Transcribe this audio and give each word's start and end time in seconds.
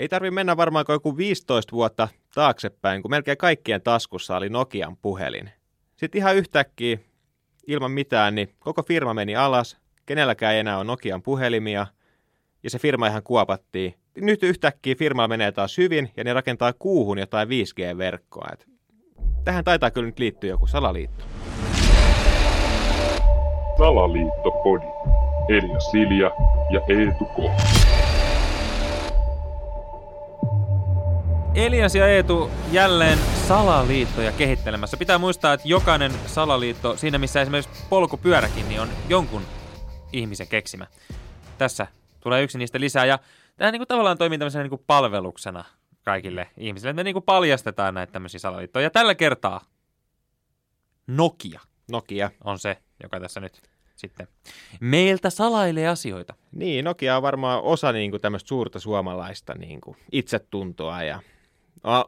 Ei 0.00 0.08
tarvi 0.08 0.30
mennä 0.30 0.56
varmaan 0.56 0.84
joku 0.88 1.16
15 1.16 1.72
vuotta 1.72 2.08
taaksepäin, 2.34 3.02
kun 3.02 3.10
melkein 3.10 3.38
kaikkien 3.38 3.82
taskussa 3.82 4.36
oli 4.36 4.48
Nokian 4.48 4.96
puhelin. 4.96 5.50
Sitten 5.96 6.18
ihan 6.18 6.36
yhtäkkiä, 6.36 6.98
ilman 7.66 7.90
mitään, 7.90 8.34
niin 8.34 8.54
koko 8.58 8.82
firma 8.82 9.14
meni 9.14 9.36
alas, 9.36 9.78
kenelläkään 10.06 10.54
ei 10.54 10.60
enää 10.60 10.76
ole 10.76 10.84
Nokian 10.84 11.22
puhelimia, 11.22 11.86
ja 12.62 12.70
se 12.70 12.78
firma 12.78 13.06
ihan 13.06 13.22
kuopattiin. 13.22 13.94
Nyt 14.16 14.42
yhtäkkiä 14.42 14.94
firma 14.94 15.28
menee 15.28 15.52
taas 15.52 15.78
hyvin, 15.78 16.10
ja 16.16 16.24
ne 16.24 16.32
rakentaa 16.32 16.72
kuuhun 16.78 17.18
jotain 17.18 17.48
5G-verkkoa. 17.48 18.48
Et 18.52 18.68
tähän 19.44 19.64
taitaa 19.64 19.90
kyllä 19.90 20.06
nyt 20.06 20.18
liittyä 20.18 20.50
joku 20.50 20.66
salaliitto. 20.66 21.24
Salaliittopodi. 23.78 24.86
Elia 25.48 25.80
Silja 25.80 26.30
ja 26.70 26.80
Eetu 26.88 27.24
K. 27.24 27.79
Elias 31.54 31.94
ja 31.94 32.08
Eetu 32.08 32.50
jälleen 32.72 33.18
salaliittoja 33.48 34.32
kehittelemässä. 34.32 34.96
Pitää 34.96 35.18
muistaa, 35.18 35.52
että 35.52 35.68
jokainen 35.68 36.12
salaliitto, 36.26 36.96
siinä 36.96 37.18
missä 37.18 37.40
esimerkiksi 37.40 37.84
polkupyöräkin, 37.88 38.68
niin 38.68 38.80
on 38.80 38.88
jonkun 39.08 39.42
ihmisen 40.12 40.48
keksimä. 40.48 40.86
Tässä 41.58 41.86
tulee 42.20 42.42
yksi 42.42 42.58
niistä 42.58 42.80
lisää 42.80 43.04
ja 43.04 43.18
tämä 43.56 43.70
niin 43.70 43.80
kuin 43.80 43.88
tavallaan 43.88 44.18
toimii 44.18 44.38
tämmöisenä 44.38 44.62
niin 44.62 44.70
kuin 44.70 44.84
palveluksena 44.86 45.64
kaikille 46.04 46.46
ihmisille. 46.56 46.92
Me 46.92 47.04
niin 47.04 47.14
kuin 47.14 47.22
paljastetaan 47.22 47.94
näitä 47.94 48.12
tämmöisiä 48.12 48.40
salaliittoja. 48.40 48.82
Ja 48.82 48.90
tällä 48.90 49.14
kertaa 49.14 49.60
Nokia 51.06 51.60
Nokia. 51.90 52.30
on 52.44 52.58
se, 52.58 52.76
joka 53.02 53.20
tässä 53.20 53.40
nyt 53.40 53.62
sitten 53.96 54.28
meiltä 54.80 55.30
salailee 55.30 55.88
asioita. 55.88 56.34
Niin, 56.52 56.84
Nokia 56.84 57.16
on 57.16 57.22
varmaan 57.22 57.62
osa 57.62 57.92
niin 57.92 58.10
kuin 58.10 58.20
tämmöistä 58.20 58.48
suurta 58.48 58.80
suomalaista 58.80 59.54
niin 59.54 59.80
kuin 59.80 59.96
itsetuntoa 60.12 61.02
ja 61.02 61.20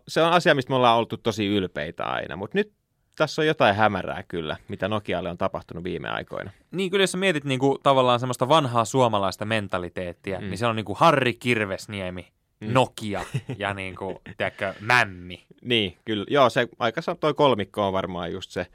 se 0.09 0.23
on 0.23 0.33
asia, 0.33 0.55
mistä 0.55 0.71
me 0.71 0.77
ollaan 0.77 0.99
oltu 0.99 1.17
tosi 1.17 1.47
ylpeitä 1.47 2.05
aina, 2.05 2.37
mutta 2.37 2.59
nyt 2.59 2.73
tässä 3.17 3.42
on 3.42 3.47
jotain 3.47 3.77
hämärää 3.77 4.23
kyllä, 4.23 4.56
mitä 4.69 4.89
Nokialle 4.89 5.31
on 5.31 5.39
tapahtunut 5.39 5.84
viime 5.84 6.09
aikoina. 6.09 6.51
Niin, 6.70 6.91
kyllä 6.91 7.03
jos 7.03 7.17
mietit 7.17 7.45
niin 7.45 7.61
kuin, 7.61 7.78
tavallaan 7.83 8.20
semmoista 8.20 8.48
vanhaa 8.48 8.84
suomalaista 8.84 9.45
mentaliteettia, 9.45 10.41
mm. 10.41 10.47
niin 10.47 10.59
se 10.59 10.67
on 10.67 10.77
niin 10.77 10.84
kuin 10.84 10.98
Harri 10.98 11.34
Kirvesniemi, 11.34 12.28
mm. 12.61 12.73
Nokia 12.73 13.25
ja 13.59 13.75
niin 13.75 13.97
kuin, 13.97 14.19
tiedätkö, 14.37 14.75
Mämmi. 14.81 15.45
Niin, 15.62 15.98
kyllä. 16.05 16.25
Joo, 16.31 16.50
se 16.50 16.69
aika 16.78 17.00
toi 17.20 17.34
kolmikko 17.34 17.87
on 17.87 17.93
varmaan 17.93 18.33
just 18.33 18.50
se. 18.50 18.67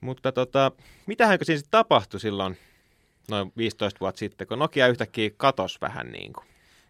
Mutta 0.00 0.32
tota, 0.32 0.72
mitähän 1.06 1.38
siinä 1.42 1.58
sitten 1.58 1.70
tapahtui 1.70 2.20
silloin 2.20 2.58
noin 3.30 3.52
15 3.56 4.00
vuotta 4.00 4.18
sitten, 4.18 4.46
kun 4.46 4.58
Nokia 4.58 4.88
yhtäkkiä 4.88 5.30
katosi 5.36 5.78
vähän 5.80 6.12
niin 6.12 6.32
kuin. 6.32 6.46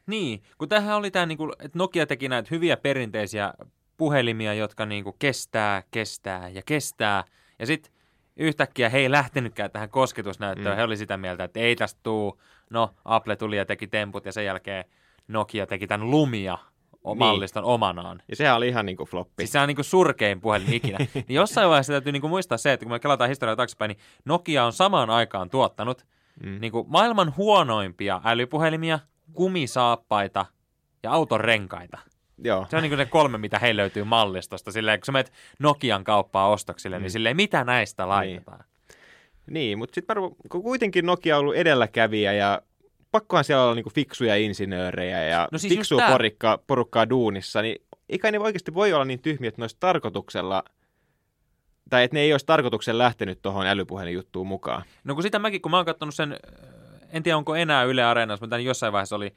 Niin, 0.06 0.42
kun 0.58 0.68
tämähän 0.68 0.96
oli 0.96 1.10
tämä, 1.10 1.26
niin 1.26 1.38
kuin, 1.38 1.52
että 1.58 1.78
Nokia 1.78 2.06
teki 2.06 2.28
näitä 2.28 2.48
hyviä 2.50 2.76
perinteisiä 2.76 3.54
puhelimia, 3.96 4.54
jotka 4.54 4.86
niin 4.86 5.04
kuin 5.04 5.16
kestää, 5.18 5.82
kestää 5.90 6.48
ja 6.48 6.62
kestää. 6.66 7.24
Ja 7.58 7.66
sitten 7.66 7.92
yhtäkkiä 8.36 8.88
he 8.88 8.98
ei 8.98 9.10
lähtenytkään 9.10 9.70
tähän 9.70 9.90
kosketusnäyttöön. 9.90 10.74
Mm. 10.74 10.76
He 10.76 10.84
oli 10.84 10.96
sitä 10.96 11.16
mieltä, 11.16 11.44
että 11.44 11.60
ei 11.60 11.76
tästä 11.76 12.00
tuu. 12.02 12.40
No, 12.70 12.94
Apple 13.04 13.36
tuli 13.36 13.56
ja 13.56 13.64
teki 13.64 13.86
temput 13.86 14.24
ja 14.24 14.32
sen 14.32 14.44
jälkeen 14.44 14.84
Nokia 15.28 15.66
teki 15.66 15.86
tämän 15.86 16.10
Lumia 16.10 16.58
malliston 17.16 17.62
niin. 17.62 17.70
omanaan. 17.70 18.22
Ja 18.28 18.36
sehän 18.36 18.56
oli 18.56 18.68
ihan 18.68 18.86
niin 18.86 18.96
kuin 18.96 19.08
floppi. 19.08 19.42
Siis 19.42 19.52
se 19.52 19.60
on 19.60 19.68
niin 19.68 19.76
kuin 19.76 19.84
surkein 19.84 20.40
puhelin 20.40 20.72
ikinä. 20.72 20.98
niin 21.14 21.24
jossain 21.28 21.68
vaiheessa 21.68 21.92
täytyy 21.92 22.12
niin 22.12 22.20
kuin 22.20 22.30
muistaa 22.30 22.58
se, 22.58 22.72
että 22.72 22.84
kun 22.84 22.92
me 22.92 22.98
kelataan 22.98 23.28
historiaa 23.28 23.56
taaksepäin, 23.56 23.88
niin 23.88 23.98
Nokia 24.24 24.64
on 24.64 24.72
samaan 24.72 25.10
aikaan 25.10 25.50
tuottanut 25.50 26.06
mm. 26.44 26.60
niin 26.60 26.72
kuin 26.72 26.86
maailman 26.88 27.36
huonoimpia 27.36 28.20
älypuhelimia, 28.24 28.98
kumisaappaita 29.34 30.46
ja 31.02 31.12
auton 31.12 31.40
renkaita. 31.40 31.98
Joo. 32.44 32.66
Se 32.70 32.76
on 32.76 32.82
niin 32.82 32.90
kuin 32.90 32.98
ne 32.98 33.06
kolme, 33.06 33.38
mitä 33.38 33.58
heillä 33.58 33.80
löytyy 33.80 34.04
mallistosta. 34.04 34.72
Silleen, 34.72 35.00
kun 35.00 35.06
sä 35.06 35.12
menet 35.12 35.32
Nokian 35.58 36.04
kauppaa 36.04 36.48
ostoksille, 36.48 36.96
niin 36.96 37.00
mm. 37.00 37.04
niin 37.04 37.10
silleen, 37.10 37.36
mitä 37.36 37.64
näistä 37.64 38.08
laitetaan? 38.08 38.64
Niin, 39.46 39.54
niin 39.54 39.78
mutta 39.78 39.94
sitten 39.94 40.16
kuitenkin 40.48 41.06
Nokia 41.06 41.36
on 41.36 41.40
ollut 41.40 41.56
edelläkävijä 41.56 42.32
ja 42.32 42.62
pakkohan 43.10 43.44
siellä 43.44 43.64
olla 43.64 43.74
niinku 43.74 43.90
fiksuja 43.90 44.36
insinöörejä 44.36 45.24
ja 45.24 45.48
no 45.52 45.58
siis 45.58 45.74
fiksua 45.74 46.02
porukkaa, 46.10 46.58
porukkaa 46.66 47.10
duunissa, 47.10 47.62
niin 47.62 47.82
eikä 48.08 48.30
ne 48.30 48.38
oikeasti 48.38 48.74
voi 48.74 48.92
olla 48.92 49.04
niin 49.04 49.22
tyhmiä, 49.22 49.48
että 49.48 49.60
ne 49.60 49.62
olisi 49.62 49.76
tarkoituksella 49.80 50.64
tai 51.90 52.04
että 52.04 52.14
ne 52.14 52.20
ei 52.20 52.32
olisi 52.32 52.46
tarkoituksella 52.46 53.04
lähtenyt 53.04 53.42
tuohon 53.42 53.66
älypuhelin 53.66 54.14
juttuun 54.14 54.46
mukaan. 54.46 54.82
No 55.04 55.14
kun 55.14 55.22
sitä 55.22 55.38
mäkin, 55.38 55.62
kun 55.62 55.70
mä 55.70 55.76
oon 55.76 55.86
katsonut 55.86 56.14
sen, 56.14 56.36
en 57.14 57.22
tiedä 57.22 57.36
onko 57.36 57.56
enää 57.56 57.82
Yle 57.82 58.04
Areenassa, 58.04 58.42
mutta 58.42 58.58
jossain 58.58 58.92
vaiheessa 58.92 59.16
oli 59.16 59.34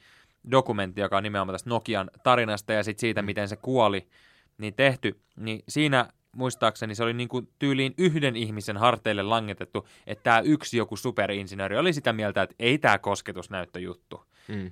dokumentti, 0.51 1.01
joka 1.01 1.17
on 1.17 1.23
nimenomaan 1.23 1.53
tästä 1.53 1.69
Nokian 1.69 2.11
tarinasta 2.23 2.73
ja 2.73 2.83
sitten 2.83 3.01
siitä, 3.01 3.21
mm. 3.21 3.25
miten 3.25 3.47
se 3.47 3.55
kuoli, 3.55 4.07
niin 4.57 4.73
tehty, 4.73 5.19
niin 5.35 5.63
siinä 5.69 6.07
muistaakseni 6.35 6.95
se 6.95 7.03
oli 7.03 7.13
niin 7.13 7.29
kuin 7.29 7.49
tyyliin 7.59 7.93
yhden 7.97 8.35
ihmisen 8.35 8.77
harteille 8.77 9.23
langetettu, 9.23 9.88
että 10.07 10.23
tämä 10.23 10.39
yksi 10.39 10.77
joku 10.77 10.97
superinsinööri 10.97 11.77
oli 11.77 11.93
sitä 11.93 12.13
mieltä, 12.13 12.41
että 12.41 12.55
ei 12.59 12.77
tämä 12.77 12.97
kosketusnäyttöjuttu. 12.97 14.25
Mm. 14.47 14.71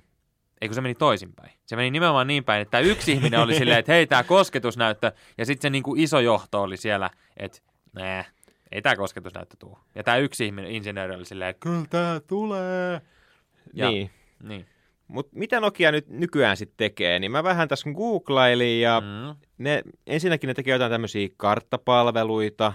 Eikö 0.60 0.74
se 0.74 0.80
meni 0.80 0.94
toisinpäin? 0.94 1.50
Se 1.66 1.76
meni 1.76 1.90
nimenomaan 1.90 2.26
niin 2.26 2.44
päin, 2.44 2.62
että 2.62 2.70
tämä 2.70 2.80
yksi 2.80 3.12
ihminen 3.12 3.40
oli 3.40 3.54
silleen, 3.54 3.78
että 3.78 3.92
hei, 3.92 4.06
tämä 4.06 4.24
kosketusnäyttö, 4.24 5.12
ja 5.38 5.46
sitten 5.46 5.62
se 5.62 5.70
niin 5.70 5.82
kuin 5.82 6.00
iso 6.00 6.20
johto 6.20 6.62
oli 6.62 6.76
siellä, 6.76 7.10
että 7.36 7.58
nää, 7.92 8.24
ei 8.76 8.82
tämä 8.82 8.96
kosketusnäyttö 8.96 9.56
tule. 9.58 9.76
Ja 9.94 10.02
tämä 10.02 10.16
yksi 10.16 10.46
ihminen, 10.46 10.70
insinööri 10.70 11.14
oli 11.14 11.24
silleen, 11.24 11.50
että 11.50 11.60
kyllä 11.60 11.84
tämä 11.90 12.20
tulee. 12.26 13.00
Ja, 13.74 13.90
niin. 13.90 14.10
niin. 14.42 14.66
Mutta 15.08 15.32
mitä 15.36 15.60
Nokia 15.60 15.92
nyt 15.92 16.08
nykyään 16.08 16.56
sitten 16.56 16.76
tekee, 16.76 17.18
niin 17.18 17.30
mä 17.30 17.44
vähän 17.44 17.68
tässä 17.68 17.90
googlailin 17.90 18.80
ja 18.80 19.00
mm. 19.00 19.36
ne, 19.58 19.82
ensinnäkin 20.06 20.48
ne 20.48 20.54
tekee 20.54 20.72
jotain 20.72 20.92
tämmöisiä 20.92 21.28
karttapalveluita. 21.36 22.72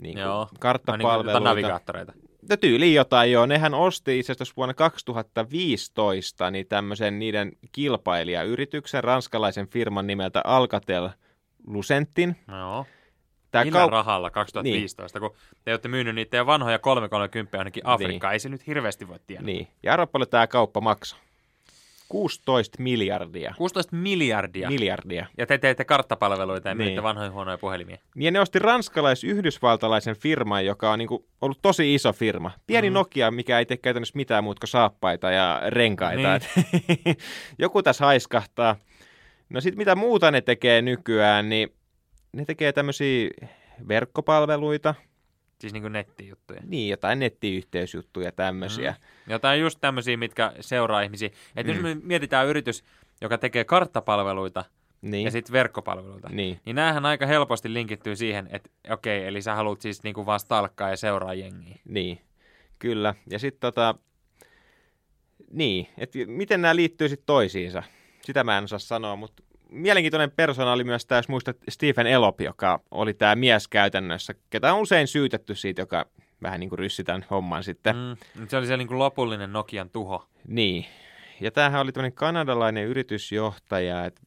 Niin 0.00 0.18
joo, 0.18 0.48
karttapalveluita. 0.60 1.38
Niin 1.38 1.44
navigaattoreita. 1.44 2.12
No 2.50 2.56
tyyliin 2.56 2.94
jotain 2.94 3.32
joo. 3.32 3.46
Nehän 3.46 3.74
osti 3.74 4.18
itse 4.18 4.32
asiassa 4.32 4.54
vuonna 4.56 4.74
2015 4.74 6.50
niin 6.50 6.66
tämmöisen 6.66 7.18
niiden 7.18 7.52
kilpailijayrityksen, 7.72 9.04
ranskalaisen 9.04 9.68
firman 9.68 10.06
nimeltä 10.06 10.40
Alcatel 10.44 11.08
Lucentin. 11.66 12.36
Joo. 12.48 12.86
Tää 13.50 13.64
Millä 13.64 13.86
kaup- 13.86 13.90
rahalla 13.90 14.30
2015, 14.30 15.18
niin. 15.18 15.30
kun 15.30 15.38
te 15.64 15.70
olette 15.70 15.88
myynyt 15.88 16.14
niitä 16.14 16.46
vanhoja 16.46 16.78
330 16.78 17.58
ainakin 17.58 17.86
Afrikkaan, 17.86 18.30
niin. 18.30 18.32
ei 18.32 18.38
se 18.38 18.48
nyt 18.48 18.66
hirveästi 18.66 19.08
voi 19.08 19.18
tiedä. 19.26 19.42
Niin, 19.42 19.68
ja 19.82 19.92
arva 19.92 20.06
paljon 20.06 20.28
tämä 20.28 20.46
kauppa 20.46 20.80
maksaa. 20.80 21.18
16 22.08 22.82
miljardia. 22.82 23.54
16 23.58 23.96
miljardia. 23.96 24.68
Miljardia. 24.68 25.26
Ja 25.38 25.46
te 25.46 25.58
teette 25.58 25.84
karttapalveluita 25.84 26.68
ja 26.68 26.74
niin. 26.74 26.86
myytte 26.86 27.02
vanhoja 27.02 27.30
huonoja 27.30 27.58
puhelimia. 27.58 27.98
Niin 28.14 28.32
ne 28.32 28.40
osti 28.40 28.58
ranskalais-yhdysvaltalaisen 28.58 30.16
firman, 30.16 30.66
joka 30.66 30.90
on 30.90 30.98
niinku 30.98 31.26
ollut 31.40 31.58
tosi 31.62 31.94
iso 31.94 32.12
firma. 32.12 32.50
Pieni 32.66 32.90
mm. 32.90 32.94
Nokia, 32.94 33.30
mikä 33.30 33.58
ei 33.58 33.66
tee 33.66 33.76
käytännössä 33.76 34.16
mitään 34.16 34.44
muuta 34.44 34.60
kuin 34.60 34.68
saappaita 34.68 35.30
ja 35.30 35.62
renkaita. 35.68 36.40
Niin. 36.72 37.16
Joku 37.58 37.82
tässä 37.82 38.04
haiskahtaa. 38.04 38.76
No 39.48 39.60
sitten 39.60 39.78
mitä 39.78 39.94
muuta 39.94 40.30
ne 40.30 40.40
tekee 40.40 40.82
nykyään, 40.82 41.48
niin 41.48 41.72
ne 42.32 42.44
tekee 42.44 42.72
tämmöisiä 42.72 43.30
verkkopalveluita, 43.88 44.94
Siis 45.58 45.72
niin 45.72 45.82
kuin 45.82 45.92
nettijuttuja. 45.92 46.60
Niin, 46.64 46.90
jotain 46.90 47.18
nettiyhteysjuttuja 47.18 48.32
tämmöisiä. 48.32 48.90
Mm. 48.90 49.32
Jotain 49.32 49.60
just 49.60 49.78
tämmöisiä, 49.80 50.16
mitkä 50.16 50.52
seuraa 50.60 51.02
ihmisiä. 51.02 51.30
Että 51.56 51.72
mm. 51.72 51.76
jos 51.76 51.82
me 51.82 51.96
mietitään 52.02 52.46
yritys, 52.46 52.84
joka 53.20 53.38
tekee 53.38 53.64
karttapalveluita 53.64 54.64
niin. 55.02 55.24
ja 55.24 55.30
sitten 55.30 55.52
verkkopalveluita, 55.52 56.28
niin. 56.28 56.60
niin 56.64 56.76
näähän 56.76 57.06
aika 57.06 57.26
helposti 57.26 57.72
linkittyy 57.72 58.16
siihen, 58.16 58.48
että 58.52 58.70
okei, 58.90 59.18
okay, 59.18 59.28
eli 59.28 59.42
sä 59.42 59.54
haluat 59.54 59.80
siis 59.80 60.02
niinku 60.02 60.26
vaan 60.26 60.40
stalkkaa 60.40 60.90
ja 60.90 60.96
seuraa 60.96 61.34
jengiä. 61.34 61.76
Niin, 61.84 62.20
kyllä. 62.78 63.14
Ja 63.30 63.38
sitten 63.38 63.60
tota, 63.60 63.94
niin, 65.50 65.88
että 65.98 66.18
miten 66.26 66.62
nämä 66.62 66.76
liittyy 66.76 67.08
sitten 67.08 67.26
toisiinsa, 67.26 67.82
sitä 68.22 68.44
mä 68.44 68.58
en 68.58 68.64
osaa 68.64 68.78
sanoa, 68.78 69.16
mutta 69.16 69.42
mielenkiintoinen 69.70 70.30
persona 70.30 70.72
oli 70.72 70.84
myös 70.84 71.06
tämä, 71.06 71.18
jos 71.18 71.28
muistat, 71.28 71.56
Stephen 71.68 72.06
Elop, 72.06 72.40
joka 72.40 72.80
oli 72.90 73.14
tämä 73.14 73.34
mies 73.34 73.68
käytännössä, 73.68 74.34
ketä 74.50 74.74
on 74.74 74.80
usein 74.80 75.06
syytetty 75.06 75.54
siitä, 75.54 75.82
joka 75.82 76.06
vähän 76.42 76.60
niin 76.60 76.68
kuin 76.68 76.78
ryssi 76.78 77.04
tämän 77.04 77.26
homman 77.30 77.64
sitten. 77.64 77.96
Mm, 77.96 78.48
se 78.48 78.56
oli 78.56 78.66
se 78.66 78.76
niin 78.76 78.88
kuin 78.88 78.98
lopullinen 78.98 79.52
Nokian 79.52 79.90
tuho. 79.90 80.28
Niin. 80.48 80.86
Ja 81.40 81.50
tämähän 81.50 81.80
oli 81.80 81.92
tämmöinen 81.92 82.12
kanadalainen 82.12 82.86
yritysjohtaja, 82.86 84.04
että 84.04 84.20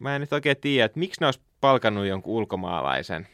mä 0.00 0.14
en 0.14 0.20
nyt 0.20 0.32
oikein 0.32 0.56
tiedä, 0.60 0.84
että 0.84 0.98
miksi 0.98 1.20
ne 1.20 1.26
olisi 1.26 1.40
palkannut 1.60 2.06
jonkun 2.06 2.34
ulkomaalaisen 2.34 3.28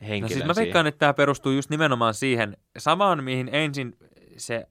henkilön 0.00 0.22
No 0.22 0.28
siis 0.28 0.44
mä 0.44 0.54
veikkaan, 0.54 0.86
että 0.86 0.98
tämä 0.98 1.14
perustuu 1.14 1.52
just 1.52 1.70
nimenomaan 1.70 2.14
siihen 2.14 2.56
samaan, 2.78 3.24
mihin 3.24 3.48
ensin 3.52 3.96
se 4.36 4.66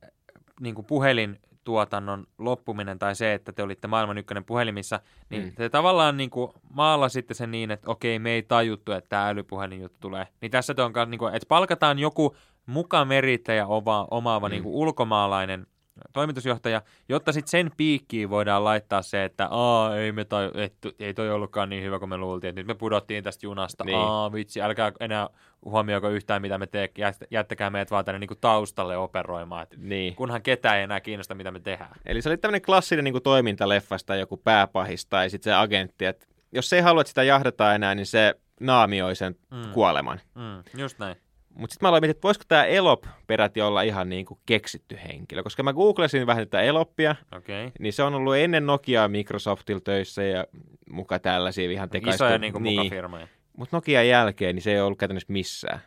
niin 0.60 0.76
kuin 0.76 0.86
puhelin 0.86 1.40
tuotannon 1.64 2.28
loppuminen 2.38 3.00
tai 3.00 3.16
se, 3.16 3.34
että 3.34 3.52
te 3.52 3.64
olitte 3.64 3.88
maailman 3.88 4.18
ykkönen 4.18 4.46
puhelimissa, 4.46 5.00
niin 5.30 5.44
mm. 5.44 5.52
te 5.56 5.70
tavallaan 5.70 6.18
niin 6.18 6.30
kuin 6.30 6.52
maalasitte 6.74 7.34
sen 7.34 7.52
niin, 7.52 7.72
että 7.72 7.92
okei, 7.92 8.20
me 8.20 8.32
ei 8.32 8.44
tajuttu, 8.44 8.92
että 8.92 9.10
tämä 9.10 9.30
älypuhelin 9.30 9.82
juttu 9.82 9.98
tulee. 10.00 10.28
Niin 10.42 10.52
tässä 10.52 10.74
te 10.74 10.82
on 10.82 10.94
niin 11.08 11.20
kuin, 11.20 11.36
että 11.36 11.48
palkataan 11.48 12.00
joku 12.00 12.36
mukamerittäjä 12.66 13.68
oma, 13.68 14.08
omaava 14.12 14.48
mm. 14.48 14.52
niin 14.52 14.64
kuin 14.64 14.76
ulkomaalainen 14.76 15.68
toimitusjohtaja, 16.14 16.82
jotta 17.10 17.32
sitten 17.32 17.52
sen 17.52 17.72
piikkiin 17.78 18.30
voidaan 18.30 18.64
laittaa 18.64 19.02
se, 19.02 19.24
että 19.24 19.48
Aa, 19.52 19.98
ei, 19.98 20.12
me 20.12 20.26
tai, 20.26 20.52
et, 20.54 20.74
ei 21.00 21.14
toi 21.14 21.32
ollutkaan 21.32 21.70
niin 21.70 21.84
hyvä 21.84 22.00
kuin 22.00 22.10
me 22.10 22.18
luultiin, 22.18 22.50
että 22.50 22.60
nyt 22.60 22.68
me 22.68 22.74
pudottiin 22.76 23.24
tästä 23.24 23.46
junasta. 23.46 23.84
Niin. 23.84 23.98
Aa, 23.98 24.34
vitsi, 24.34 24.62
älkää 24.62 24.92
enää 25.00 25.30
huomioiko 25.66 26.10
yhtään 26.10 26.42
mitä 26.42 26.58
me 26.58 26.68
teemme, 26.68 27.14
jättäkää 27.32 27.70
meidät 27.70 27.92
vaan 27.92 28.06
tänne 28.06 28.20
niin 28.20 28.30
taustalle 28.42 28.98
operoimaan, 28.98 29.64
että 29.64 29.76
Niin. 29.80 30.16
kunhan 30.16 30.42
ketään 30.42 30.78
ei 30.78 30.84
enää 30.84 31.00
kiinnosta, 31.02 31.36
mitä 31.36 31.52
me 31.52 31.60
tehdään. 31.60 31.92
Eli 32.06 32.22
se 32.22 32.30
oli 32.30 32.38
tämmöinen 32.38 32.62
klassinen 32.62 33.04
niin 33.04 33.14
kuin 33.14 33.24
toimintaleffasta 33.24 34.16
joku 34.16 34.38
pääpahis 34.38 35.06
tai 35.06 35.30
sitten 35.30 35.52
se 35.52 35.56
agentti, 35.56 36.06
että 36.06 36.26
jos 36.52 36.70
se 36.70 36.76
ei 36.76 36.82
halua, 36.82 37.02
että 37.02 37.10
sitä 37.10 37.24
jahdetaan 37.24 37.76
enää, 37.76 37.96
niin 37.96 38.06
se 38.06 38.36
naamioi 38.60 39.16
sen. 39.16 39.36
Mm. 39.52 39.72
kuoleman. 39.72 40.20
Mm, 40.36 40.64
just 40.82 41.00
näin. 41.00 41.16
Mutta 41.54 41.74
sitten 41.74 41.86
mä 41.86 41.90
aloin 41.90 42.02
miettiä, 42.02 42.12
että 42.12 42.26
voisiko 42.26 42.46
tämä 42.48 42.66
Elop 42.66 43.04
peräti 43.28 43.62
olla 43.62 43.82
ihan 43.82 44.10
niin 44.10 44.26
kuin 44.26 44.40
keksitty 44.46 45.00
henkilö, 45.08 45.44
koska 45.44 45.64
mä 45.64 45.74
googlesin 45.74 46.28
vähän 46.28 46.48
tätä 46.48 46.62
Elopia, 46.62 47.16
Okei. 47.38 47.66
Okay. 47.66 47.72
niin 47.80 47.94
se 47.94 48.04
on 48.04 48.14
ollut 48.14 48.36
ennen 48.36 48.66
Nokiaa 48.66 49.08
Microsoftilla 49.08 49.82
töissä 49.82 50.24
ja 50.24 50.46
muka 50.90 51.20
tällaisia 51.20 51.72
ihan 51.72 51.90
tekaistu. 51.90 52.24
Isoja 52.24 52.38
niin 52.38 52.54
kuin 52.54 52.64
niin. 52.64 52.80
mukafirmoja. 52.80 53.28
Mutta 53.58 53.78
Nokian 53.78 54.08
jälkeen 54.08 54.56
niin 54.56 54.64
se 54.64 54.72
ei 54.72 54.82
ollut 54.82 55.00
käytännössä 55.00 55.34
missään. 55.34 55.80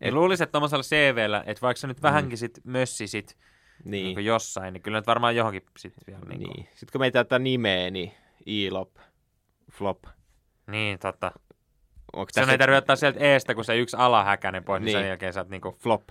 Et... 0.00 0.14
Luulisin, 0.14 0.44
että 0.44 0.52
tuommoisella 0.52 0.82
CVllä, 0.82 1.44
että 1.46 1.62
vaikka 1.62 1.80
sä 1.80 1.86
nyt 1.86 2.02
vähänkin 2.02 2.38
sit 2.38 2.60
mössisit 2.64 3.36
Mm. 3.84 3.90
Niin, 3.90 4.16
niin. 4.16 4.26
jossain, 4.26 4.72
niin 4.72 4.82
kyllä 4.82 4.98
nyt 4.98 5.06
varmaan 5.06 5.36
johonkin 5.36 5.62
sitten 5.78 6.04
vielä. 6.06 6.20
Niin, 6.20 6.40
niin. 6.40 6.50
niin. 6.50 6.68
Sitten 6.74 6.92
kun 6.92 7.00
meitä 7.00 7.24
tätä 7.24 7.38
nimeä, 7.38 7.90
niin 7.90 8.12
Elop, 8.46 8.90
Flop. 9.72 10.04
niin 10.66 10.98
totta. 10.98 11.32
Onko 12.20 12.30
Se 12.32 12.40
ei 12.40 12.58
tarvitse 12.58 12.78
ottaa 12.78 12.96
sieltä 12.96 13.20
eestä, 13.20 13.54
kun 13.54 13.64
se 13.64 13.76
yksi 13.78 13.96
alahäkäinen 13.96 14.64
pois, 14.64 14.80
niin, 14.80 14.84
Niin. 14.86 14.98
sen 14.98 15.08
jälkeen 15.08 15.32
sä 15.32 15.40
oot 15.40 15.48
niinku... 15.48 15.76
Flop. 15.80 16.02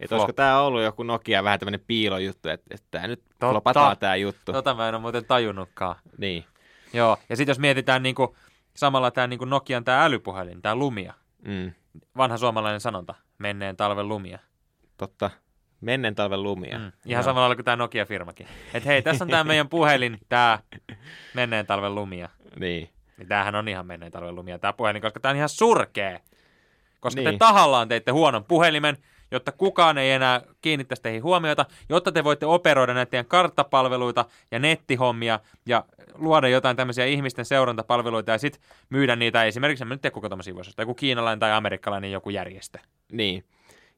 Että 0.00 0.14
olisiko 0.14 0.32
tämä 0.32 0.60
ollut 0.60 0.82
joku 0.82 1.02
Nokia 1.02 1.44
vähän 1.44 1.58
tämmöinen 1.60 1.80
piilojuttu, 1.86 2.48
että, 2.48 2.74
että 2.74 2.86
tämä 2.90 3.06
nyt 3.06 3.22
Totta. 3.28 3.50
flopataan 3.50 3.98
tämä 3.98 4.16
juttu. 4.16 4.52
Tota 4.52 4.74
mä 4.74 4.88
en 4.88 4.94
ole 4.94 5.00
muuten 5.02 5.24
tajunnutkaan. 5.24 5.96
Niin, 6.18 6.44
Joo, 6.92 7.16
ja 7.28 7.36
sitten 7.36 7.50
jos 7.50 7.58
mietitään 7.58 8.02
niinku, 8.02 8.36
samalla 8.76 9.10
tämä 9.10 9.26
niinku 9.26 9.44
Nokian 9.44 9.84
tämä 9.84 10.04
älypuhelin, 10.04 10.62
tämä 10.62 10.74
Lumia. 10.76 11.14
mm, 11.48 11.72
Vanha 12.16 12.36
suomalainen 12.38 12.80
sanonta, 12.80 13.14
menneen 13.38 13.76
talven 13.76 14.08
lumia. 14.08 14.38
totta. 14.96 15.30
Menneen 15.80 16.14
talven 16.14 16.42
lumia. 16.42 16.78
Mm. 16.78 16.92
Ihan 17.06 17.24
samalla 17.24 17.40
lailla 17.40 17.54
kuin 17.56 17.64
tämä 17.64 17.76
Nokia-firmakin. 17.76 18.46
Että 18.74 18.88
hei, 18.88 19.02
tässä 19.02 19.24
on 19.24 19.30
tämä 19.30 19.44
meidän 19.44 19.68
puhelin, 19.68 20.18
tämä 20.28 20.58
menneen 21.34 21.66
talven 21.66 21.94
lumia. 21.94 22.28
Niin, 22.60 22.88
Niin 23.16 23.28
tämähän 23.28 23.54
on 23.54 23.68
ihan 23.68 23.86
menneen 23.86 24.12
talven 24.12 24.34
lumia 24.34 24.58
tämä 24.58 24.72
puhelin, 24.72 25.02
koska 25.02 25.20
tämä 25.20 25.30
on 25.30 25.36
ihan 25.36 25.48
surkea. 25.48 26.20
Koska 27.00 27.20
niin. 27.20 27.34
te 27.34 27.38
tahallaan 27.38 27.88
teitte 27.88 28.10
huonon 28.10 28.44
puhelimen, 28.44 28.96
jotta 29.30 29.52
kukaan 29.52 29.98
ei 29.98 30.10
enää 30.10 30.40
kiinnittäisi 30.60 31.02
teihin 31.02 31.22
huomiota, 31.22 31.66
jotta 31.88 32.12
te 32.12 32.24
voitte 32.24 32.46
operoida 32.46 32.94
näitä 32.94 33.10
teidän 33.10 33.26
karttapalveluita 33.26 34.24
ja 34.50 34.58
nettihommia 34.58 35.40
ja 35.66 35.84
luoda 36.14 36.48
jotain 36.48 36.76
tämmöisiä 36.76 37.04
ihmisten 37.04 37.44
seurantapalveluita 37.44 38.30
ja 38.30 38.38
sitten 38.38 38.62
myydä 38.90 39.16
niitä 39.16 39.44
esimerkiksi, 39.44 39.84
en 39.84 39.88
mä 39.88 39.94
nyt 39.94 40.02
tiedä 40.02 40.14
kuka 40.14 40.30
voisi 40.30 40.52
ostaa, 40.52 40.82
joku 40.82 40.94
kiinalainen 40.94 41.38
tai 41.40 41.52
amerikkalainen 41.52 42.12
joku 42.12 42.30
järjestö. 42.30 42.78
niin. 43.12 43.44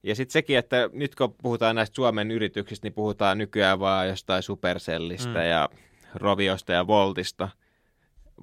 Ja 0.02 0.14
sitten 0.14 0.32
sekin, 0.32 0.58
että 0.58 0.90
nyt 0.92 1.14
kun 1.14 1.34
puhutaan 1.42 1.76
näistä 1.76 1.94
Suomen 1.94 2.30
yrityksistä, 2.30 2.86
niin 2.86 2.92
puhutaan 2.92 3.38
nykyään 3.38 3.80
vaan 3.80 4.08
jostain 4.08 4.42
Supercellista 4.42 5.28
Mm. 5.28 5.34
mm. 5.34 5.50
ja 5.50 5.68
Roviosta 6.14 6.72
ja 6.72 6.86
Voltista. 6.86 7.48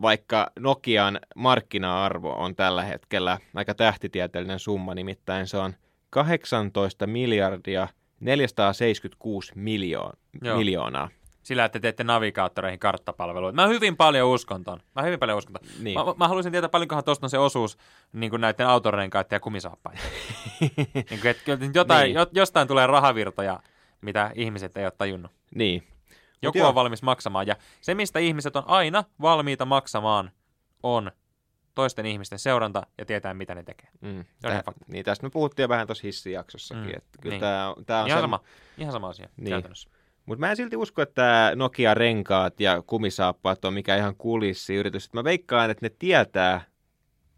Vaikka 0.02 0.52
Nokian 0.60 1.20
markkina-arvo 1.36 2.34
on 2.34 2.56
tällä 2.56 2.84
hetkellä 2.84 3.38
aika 3.56 3.74
tähtitieteellinen 3.74 4.60
summa, 4.60 4.96
nimittäin 4.96 5.48
se 5.48 5.58
on 5.58 5.74
18 6.10 7.08
miljardia 7.08 7.88
476 8.20 9.52
miljoon, 9.56 10.14
Joo. 10.42 10.58
miljoonaa. 10.58 11.10
Sillä, 11.44 11.66
että 11.66 11.80
te 11.80 11.82
teette 11.82 12.04
navigaattoreihin 12.04 12.80
karttapalveluita. 12.80 13.56
Mä 13.56 13.68
hyvin 13.68 13.98
paljon 13.98 14.30
uskon 14.30 14.64
ton. 14.64 14.80
Mä 14.96 15.02
hyvin 15.02 15.20
paljon 15.20 15.38
uskon 15.38 15.54
ton. 15.54 15.70
Niin. 15.80 16.00
Mä, 16.00 16.06
mä 16.18 16.28
haluaisin 16.28 16.52
tietää, 16.52 16.70
paljonkohan 16.70 17.04
tuosta 17.04 17.26
on 17.26 17.30
se 17.30 17.38
osuus 17.38 17.78
niin 18.14 18.30
kuin 18.30 18.42
näiden 18.42 18.68
autorenkaiden 18.68 19.36
ja 19.36 19.40
kumisaappaiden. 19.40 20.02
niin 21.10 21.20
kuin, 21.22 21.28
että 21.28 21.52
jotain, 21.74 22.14
niin. 22.14 22.28
jostain 22.32 22.68
tulee 22.68 22.88
rahavirtoja, 22.88 23.60
mitä 24.02 24.32
ihmiset 24.36 24.78
ei 24.78 24.86
ole 24.86 24.94
tajunnut. 24.98 25.32
Niin. 25.56 25.84
Joku 26.44 26.64
on 26.64 26.76
valmis 26.76 27.04
maksamaan. 27.04 27.48
Ja 27.48 27.56
se, 27.82 27.96
mistä 27.96 28.20
ihmiset 28.20 28.56
on 28.56 28.64
aina 28.68 29.04
valmiita 29.22 29.66
maksamaan, 29.66 30.32
on 30.84 31.12
toisten 31.76 32.06
ihmisten 32.06 32.40
seuranta 32.40 32.88
ja 32.98 33.06
tietää, 33.06 33.34
mitä 33.34 33.56
ne 33.56 33.64
tekee. 33.64 33.90
Mm. 34.02 34.26
Tää, 34.42 34.64
niin 34.88 35.06
tästä 35.06 35.26
me 35.26 35.30
puhuttiin 35.30 35.64
jo 35.64 35.70
vähän 35.70 35.88
tuossa 35.88 36.08
hissijaksossakin. 36.08 36.84
Mm. 36.84 36.98
Että 36.98 37.20
kyllä 37.22 37.34
niin. 37.34 37.40
tämä 37.42 37.70
on, 37.70 37.86
tää 37.86 38.02
on 38.02 38.08
Ihan 38.08 38.20
se- 38.20 38.24
sama, 38.24 38.40
ihan 38.78 38.92
sama 38.92 39.10
asia 39.10 39.30
Niin. 39.38 39.50
käytännössä. 39.50 39.90
Mutta 40.26 40.40
mä 40.40 40.50
en 40.50 40.56
silti 40.56 40.76
usko, 40.76 41.02
että 41.02 41.52
Nokia-renkaat 41.56 42.60
ja 42.60 42.82
kumisaappaat 42.88 43.66
on 43.66 43.74
mikä 43.74 43.96
ihan 43.96 44.16
kulissiyritys. 44.16 45.14
Mä 45.14 45.24
veikkaan, 45.24 45.70
että 45.72 45.86
ne 45.86 45.90
tietää, 46.00 46.62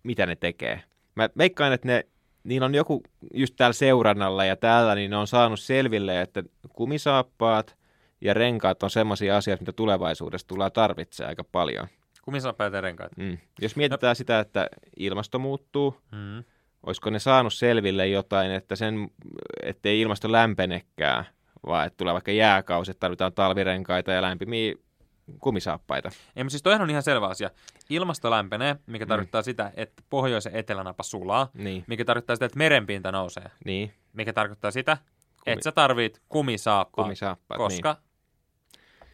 mitä 0.04 0.26
ne 0.26 0.36
tekee. 0.36 0.84
Mä 1.16 1.30
veikkaan, 1.38 1.74
että 1.74 1.88
ne, 1.88 2.04
niillä 2.44 2.66
on 2.66 2.76
joku 2.76 3.04
just 3.34 3.54
täällä 3.58 3.74
seurannalla 3.74 4.46
ja 4.46 4.56
täällä, 4.56 4.96
niin 4.96 5.12
ne 5.12 5.18
on 5.18 5.28
saanut 5.28 5.60
selville, 5.60 6.22
että 6.22 6.44
kumisaappaat 6.70 7.78
ja 8.26 8.34
renkaat 8.34 8.84
on 8.84 8.90
semmoisia 8.90 9.38
asioita, 9.38 9.62
mitä 9.62 9.72
tulevaisuudessa 9.74 10.48
tulee 10.48 10.70
tarvitsemaan 10.70 11.30
aika 11.30 11.44
paljon. 11.52 11.88
Kumisaappaat 12.22 12.74
ja 12.74 12.82
renkaat. 12.82 13.12
Mm. 13.18 13.38
Jos 13.62 13.76
mietitään 13.76 14.16
sitä, 14.16 14.40
että 14.40 14.68
ilmasto 14.98 15.40
muuttuu, 15.40 15.98
Mm. 16.12 16.44
olisiko 16.84 17.10
ne 17.10 17.20
saanut 17.20 17.54
selville 17.54 18.08
jotain, 18.08 18.52
että 18.52 18.76
sen, 18.76 19.10
ettei 19.64 20.02
ilmasto 20.02 20.32
lämpenekään, 20.32 21.26
vaan 21.68 21.88
että 21.88 21.98
tulee 21.98 22.14
vaikka 22.14 22.32
jääkausi, 22.32 22.92
että 22.92 23.00
tarvitaan 23.00 23.34
talvirenkaita 23.34 24.12
ja 24.12 24.22
lämpimiä 24.22 24.74
kumisaappaita. 25.40 26.10
Ei, 26.36 26.44
mutta 26.44 26.52
siis 26.52 26.64
toihan 26.64 26.82
on 26.82 26.90
ihan 26.90 27.04
selvä 27.04 27.28
asia. 27.28 27.50
Ilmasto 27.90 28.30
lämpenee, 28.32 28.76
mikä 28.86 29.06
Mm. 29.06 29.10
tarkoittaa 29.10 29.42
sitä, 29.42 29.72
että 29.76 30.04
pohjoisen 30.10 30.56
etelänapa 30.56 31.04
sulaa, 31.04 31.50
Niin, 31.54 31.84
mikä 31.88 32.06
tarkoittaa 32.06 32.36
sitä, 32.36 32.46
että 32.46 32.58
merenpinta 32.58 33.12
nousee, 33.12 33.52
niin, 33.66 33.94
mikä 34.14 34.34
tarkoittaa 34.34 34.72
sitä, 34.72 34.98
Kumi- 34.98 35.54
että 35.54 35.64
sä 35.64 35.72
tarvit 35.72 36.22
kumisaappaat, 36.30 37.06
kumisaappaat. 37.06 37.58
koska 37.58 37.98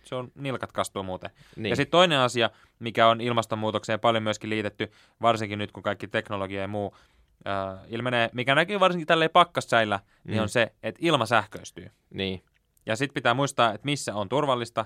se 0.03 0.15
on 0.15 0.31
nilkat 0.35 0.71
kastuu 0.71 1.03
muuten. 1.03 1.29
niin, 1.55 1.69
Ja 1.69 1.75
sitten 1.75 1.91
toinen 1.91 2.19
asia, 2.19 2.49
mikä 2.79 3.07
on 3.07 3.21
ilmastonmuutokseen 3.21 3.99
paljon 3.99 4.23
myöskin 4.23 4.49
liitetty, 4.49 4.91
varsinkin 5.21 5.59
nyt 5.59 5.71
kun 5.71 5.83
kaikki 5.83 6.07
teknologia 6.07 6.61
ja 6.61 6.67
muu 6.67 6.95
äh, 7.47 7.79
ilmenee, 7.87 8.29
mikä 8.33 8.55
näkyy 8.55 8.79
varsinkin 8.79 9.07
tälleen 9.07 9.31
pakkassäillä, 9.31 9.99
niin 10.23 10.37
Mm. 10.37 10.41
on 10.43 10.49
se, 10.49 10.71
että 10.83 10.99
ilma 11.03 11.25
sähköistyy. 11.25 11.91
niin, 12.09 12.43
Ja 12.85 12.95
sitten 12.95 13.13
pitää 13.13 13.33
muistaa, 13.33 13.73
että 13.73 13.85
missä 13.85 14.15
on 14.15 14.29
turvallista 14.29 14.85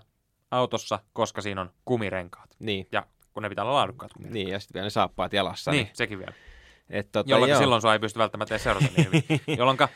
autossa, 0.51 0.99
koska 1.13 1.41
siinä 1.41 1.61
on 1.61 1.69
kumirenkaat. 1.85 2.49
niin, 2.59 2.87
Ja 2.91 3.05
kun 3.33 3.43
ne 3.43 3.49
pitää 3.49 3.63
olla 3.63 3.73
laadukkaat 3.73 4.13
kumirenkaat. 4.13 4.33
niin, 4.33 4.47
ja 4.49 4.59
sitten 4.59 4.73
vielä 4.73 4.85
ne 4.85 4.89
saappaat 4.89 5.33
jalassa. 5.33 5.71
Niin, 5.71 5.89
sekin 5.93 6.19
vielä. 6.19 6.33
Et, 6.89 7.11
tota, 7.11 7.29
Jolloin 7.31 7.49
joo. 7.49 7.59
silloin 7.59 7.81
sua 7.81 7.93
ei 7.93 7.99
pysty 7.99 8.19
välttämättä 8.19 8.53
edes 8.55 8.63
seurata 8.63 8.85
niin 8.97 9.05
hyvin. 9.07 9.41
Jolloin 9.59 9.77
tämä 9.77 9.89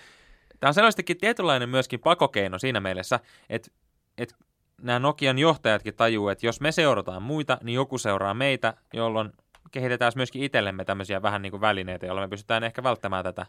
on 0.69 0.73
selvästikin 0.73 1.17
tietynlainen 1.17 1.69
myöskin 1.69 1.99
pakokeino 1.99 2.59
siinä 2.59 2.79
mielessä, 2.79 3.19
että, 3.49 3.71
että 4.17 4.35
nämä 4.81 4.99
Nokian 4.99 5.39
johtajatkin 5.39 5.95
tajuu, 5.95 6.29
että 6.29 6.45
jos 6.45 6.61
me 6.61 6.71
seurataan 6.71 7.21
muita, 7.21 7.57
niin 7.63 7.75
joku 7.75 7.97
seuraa 7.97 8.33
meitä, 8.33 8.73
jolloin 8.93 9.31
kehitetään 9.71 10.11
myöskin 10.15 10.43
itsellemme 10.43 10.85
tämmöisiä 10.85 11.21
vähän 11.21 11.41
niin 11.41 11.51
kuin 11.51 11.61
välineitä, 11.61 12.05
joilla 12.05 12.21
me 12.21 12.27
pystytään 12.27 12.63
ehkä 12.63 12.83
välttämään 12.83 13.23
tätä 13.23 13.45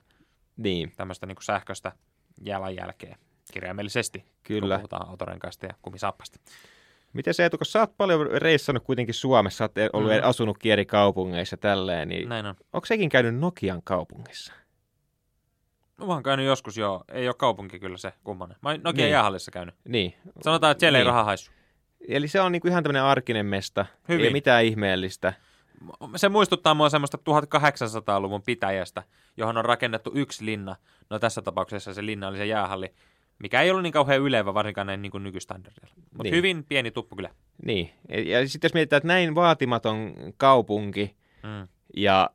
Niin, 0.57 0.93
tämmöistä 0.97 1.27
niin 1.27 1.37
kuin 1.37 1.45
sähköistä 1.45 1.93
jalanjälkeä 2.45 3.17
kirjaimellisesti, 3.53 4.25
Kyllä. 4.43 4.75
kun 4.75 4.81
puhutaan 4.81 5.09
autorenkaista 5.09 5.67
ja 5.67 5.75
kumisappasta. 5.83 6.39
miten 7.13 7.35
se 7.35 7.51
kun 7.51 7.67
sä 7.67 7.81
oot 7.81 7.97
paljon 7.97 8.27
reissannut 8.31 8.85
kuitenkin 8.85 9.15
Suomessa, 9.15 9.57
sä 9.59 9.65
oot 9.65 9.73
ollut 9.93 10.11
Mm. 10.11 10.17
mm. 10.17 10.29
asunutkin 10.29 10.73
eri 10.73 10.87
kaupungeissa 10.87 11.57
tälleen, 11.57 12.09
niin 12.09 12.29
Näin 12.29 12.47
on. 12.47 12.55
onko 12.73 12.87
sekin 12.87 13.09
käynyt 13.09 13.37
Nokian 13.37 13.81
kaupungissa? 13.85 14.53
No, 16.01 16.07
mä 16.07 16.13
oon 16.13 16.23
käynyt 16.23 16.47
joskus 16.47 16.77
joo. 16.77 17.05
Ei 17.09 17.29
ole 17.29 17.35
kaupunki 17.35 17.79
kyllä 17.79 17.97
se 17.97 18.13
kummonen. 18.25 18.57
Mä 18.63 18.69
oon 18.69 18.81
Nokian 18.85 19.05
Niin. 19.05 19.13
jäähallissa 19.13 19.51
käynyt. 19.51 19.75
Niin, 19.89 20.15
Sanotaan, 20.43 20.71
että 20.71 20.81
siellä 20.81 20.99
ei 20.99 21.05
Niin. 21.05 21.13
raha 21.13 21.25
haissu. 21.25 21.51
eli 22.09 22.29
se 22.29 22.41
on 22.41 22.53
niinku 22.53 22.69
ihan 22.69 22.83
tämmöinen 22.83 23.03
arkinen 23.03 23.47
mesta, 23.47 23.87
Hyvin. 24.09 24.25
ei 24.27 24.33
mitään 24.33 24.65
ihmeellistä. 24.65 25.33
Se 26.17 26.29
muistuttaa 26.29 26.75
mua 26.75 26.89
semmoista 26.91 27.19
1800-luvun 27.19 28.43
pitäjästä, 28.43 29.03
johon 29.37 29.57
on 29.57 29.65
rakennettu 29.65 30.11
yksi 30.15 30.45
linna. 30.45 30.77
No 31.11 31.19
tässä 31.19 31.43
tapauksessa 31.43 31.95
se 31.95 32.07
linna 32.07 32.29
oli 32.29 32.37
se 32.37 32.47
jäähalli, 32.47 32.95
mikä 33.39 33.61
ei 33.63 33.71
ollut 33.71 33.83
niin 33.83 33.93
kauhean 33.93 34.21
ylevä, 34.21 34.55
varsinkaan 34.55 34.87
näin 34.87 35.03
niin 35.03 35.13
nykystandardilla. 35.23 35.95
Mutta 35.97 36.23
Niin. 36.23 36.35
hyvin 36.35 36.65
pieni 36.65 36.91
tuppu 36.91 37.17
kyllä. 37.17 37.31
Niin, 37.65 37.91
ja 38.27 38.49
sitten 38.49 38.69
jos 38.69 38.75
mietitään, 38.75 38.99
että 38.99 39.07
näin 39.09 39.35
vaatimaton 39.35 40.13
kaupunki 40.37 41.17
Mm, 41.43 41.69
ja 41.97 42.31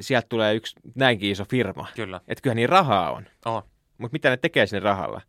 sieltä 0.00 0.26
tulee 0.28 0.54
yksi 0.54 0.76
näinkin 0.94 1.30
iso 1.30 1.44
firma, 1.50 1.86
kyllä. 1.96 2.20
että 2.28 2.42
kyllähän 2.42 2.56
niin 2.56 2.68
rahaa 2.68 3.12
on, 3.12 3.26
On. 3.44 3.62
mutta 3.98 4.12
mitä 4.14 4.30
ne 4.30 4.36
tekee 4.36 4.66
sinne 4.66 4.80
rahalla? 4.80 5.20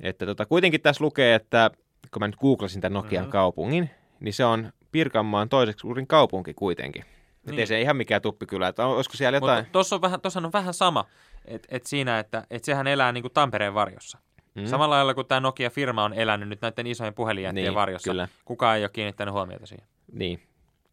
Että 0.00 0.26
tota, 0.26 0.46
kuitenkin 0.46 0.80
tässä 0.80 1.04
lukee, 1.04 1.34
että 1.34 1.70
kun 2.12 2.22
mä 2.22 2.26
nyt 2.28 2.36
googlasin 2.36 2.80
tämän 2.80 2.92
Nokian 2.94 3.12
Mhm. 3.12 3.24
mm-hmm. 3.26 3.32
kaupungin, 3.32 3.90
niin 4.20 4.34
se 4.34 4.44
on 4.44 4.72
Pirkanmaan 4.92 5.48
toiseksi 5.48 5.80
suurin 5.80 6.06
kaupunki 6.06 6.54
kuitenkin. 6.54 7.02
Niin. 7.02 7.50
Niin. 7.50 7.60
Ei 7.60 7.66
se 7.66 7.80
ihan 7.80 7.96
mikään 7.96 8.22
tuppikylä, 8.22 8.68
että 8.68 8.86
olisiko 8.86 9.16
siellä 9.16 9.36
jotain... 9.36 9.66
Tuossa 9.72 9.96
on 9.96 10.02
vähän, 10.02 10.20
on 10.44 10.52
vähän 10.52 10.74
sama, 10.74 11.04
että 11.44 11.68
et 11.70 11.86
siinä, 11.86 12.18
että 12.18 12.46
et 12.50 12.64
sehän 12.64 12.86
elää 12.86 13.12
niin 13.12 13.22
kuin 13.22 13.32
Tampereen 13.32 13.74
varjossa. 13.74 14.18
Mm. 14.54 14.66
Samalla 14.66 14.94
lailla 14.94 15.14
kuin 15.14 15.26
tämä 15.26 15.40
Nokia-firma 15.40 16.04
on 16.04 16.12
elänyt 16.14 16.48
nyt 16.48 16.60
näiden 16.62 16.86
isojen 16.86 17.14
puhelinjättien 17.14 17.64
Niin, 17.64 17.74
varjossa. 17.74 18.10
kyllä. 18.10 18.28
Kukaan 18.44 18.76
ei 18.76 18.82
ole 18.82 18.90
kiinnittänyt 18.92 19.34
huomiota 19.34 19.66
siihen. 19.66 19.86
Niin, 20.12 20.40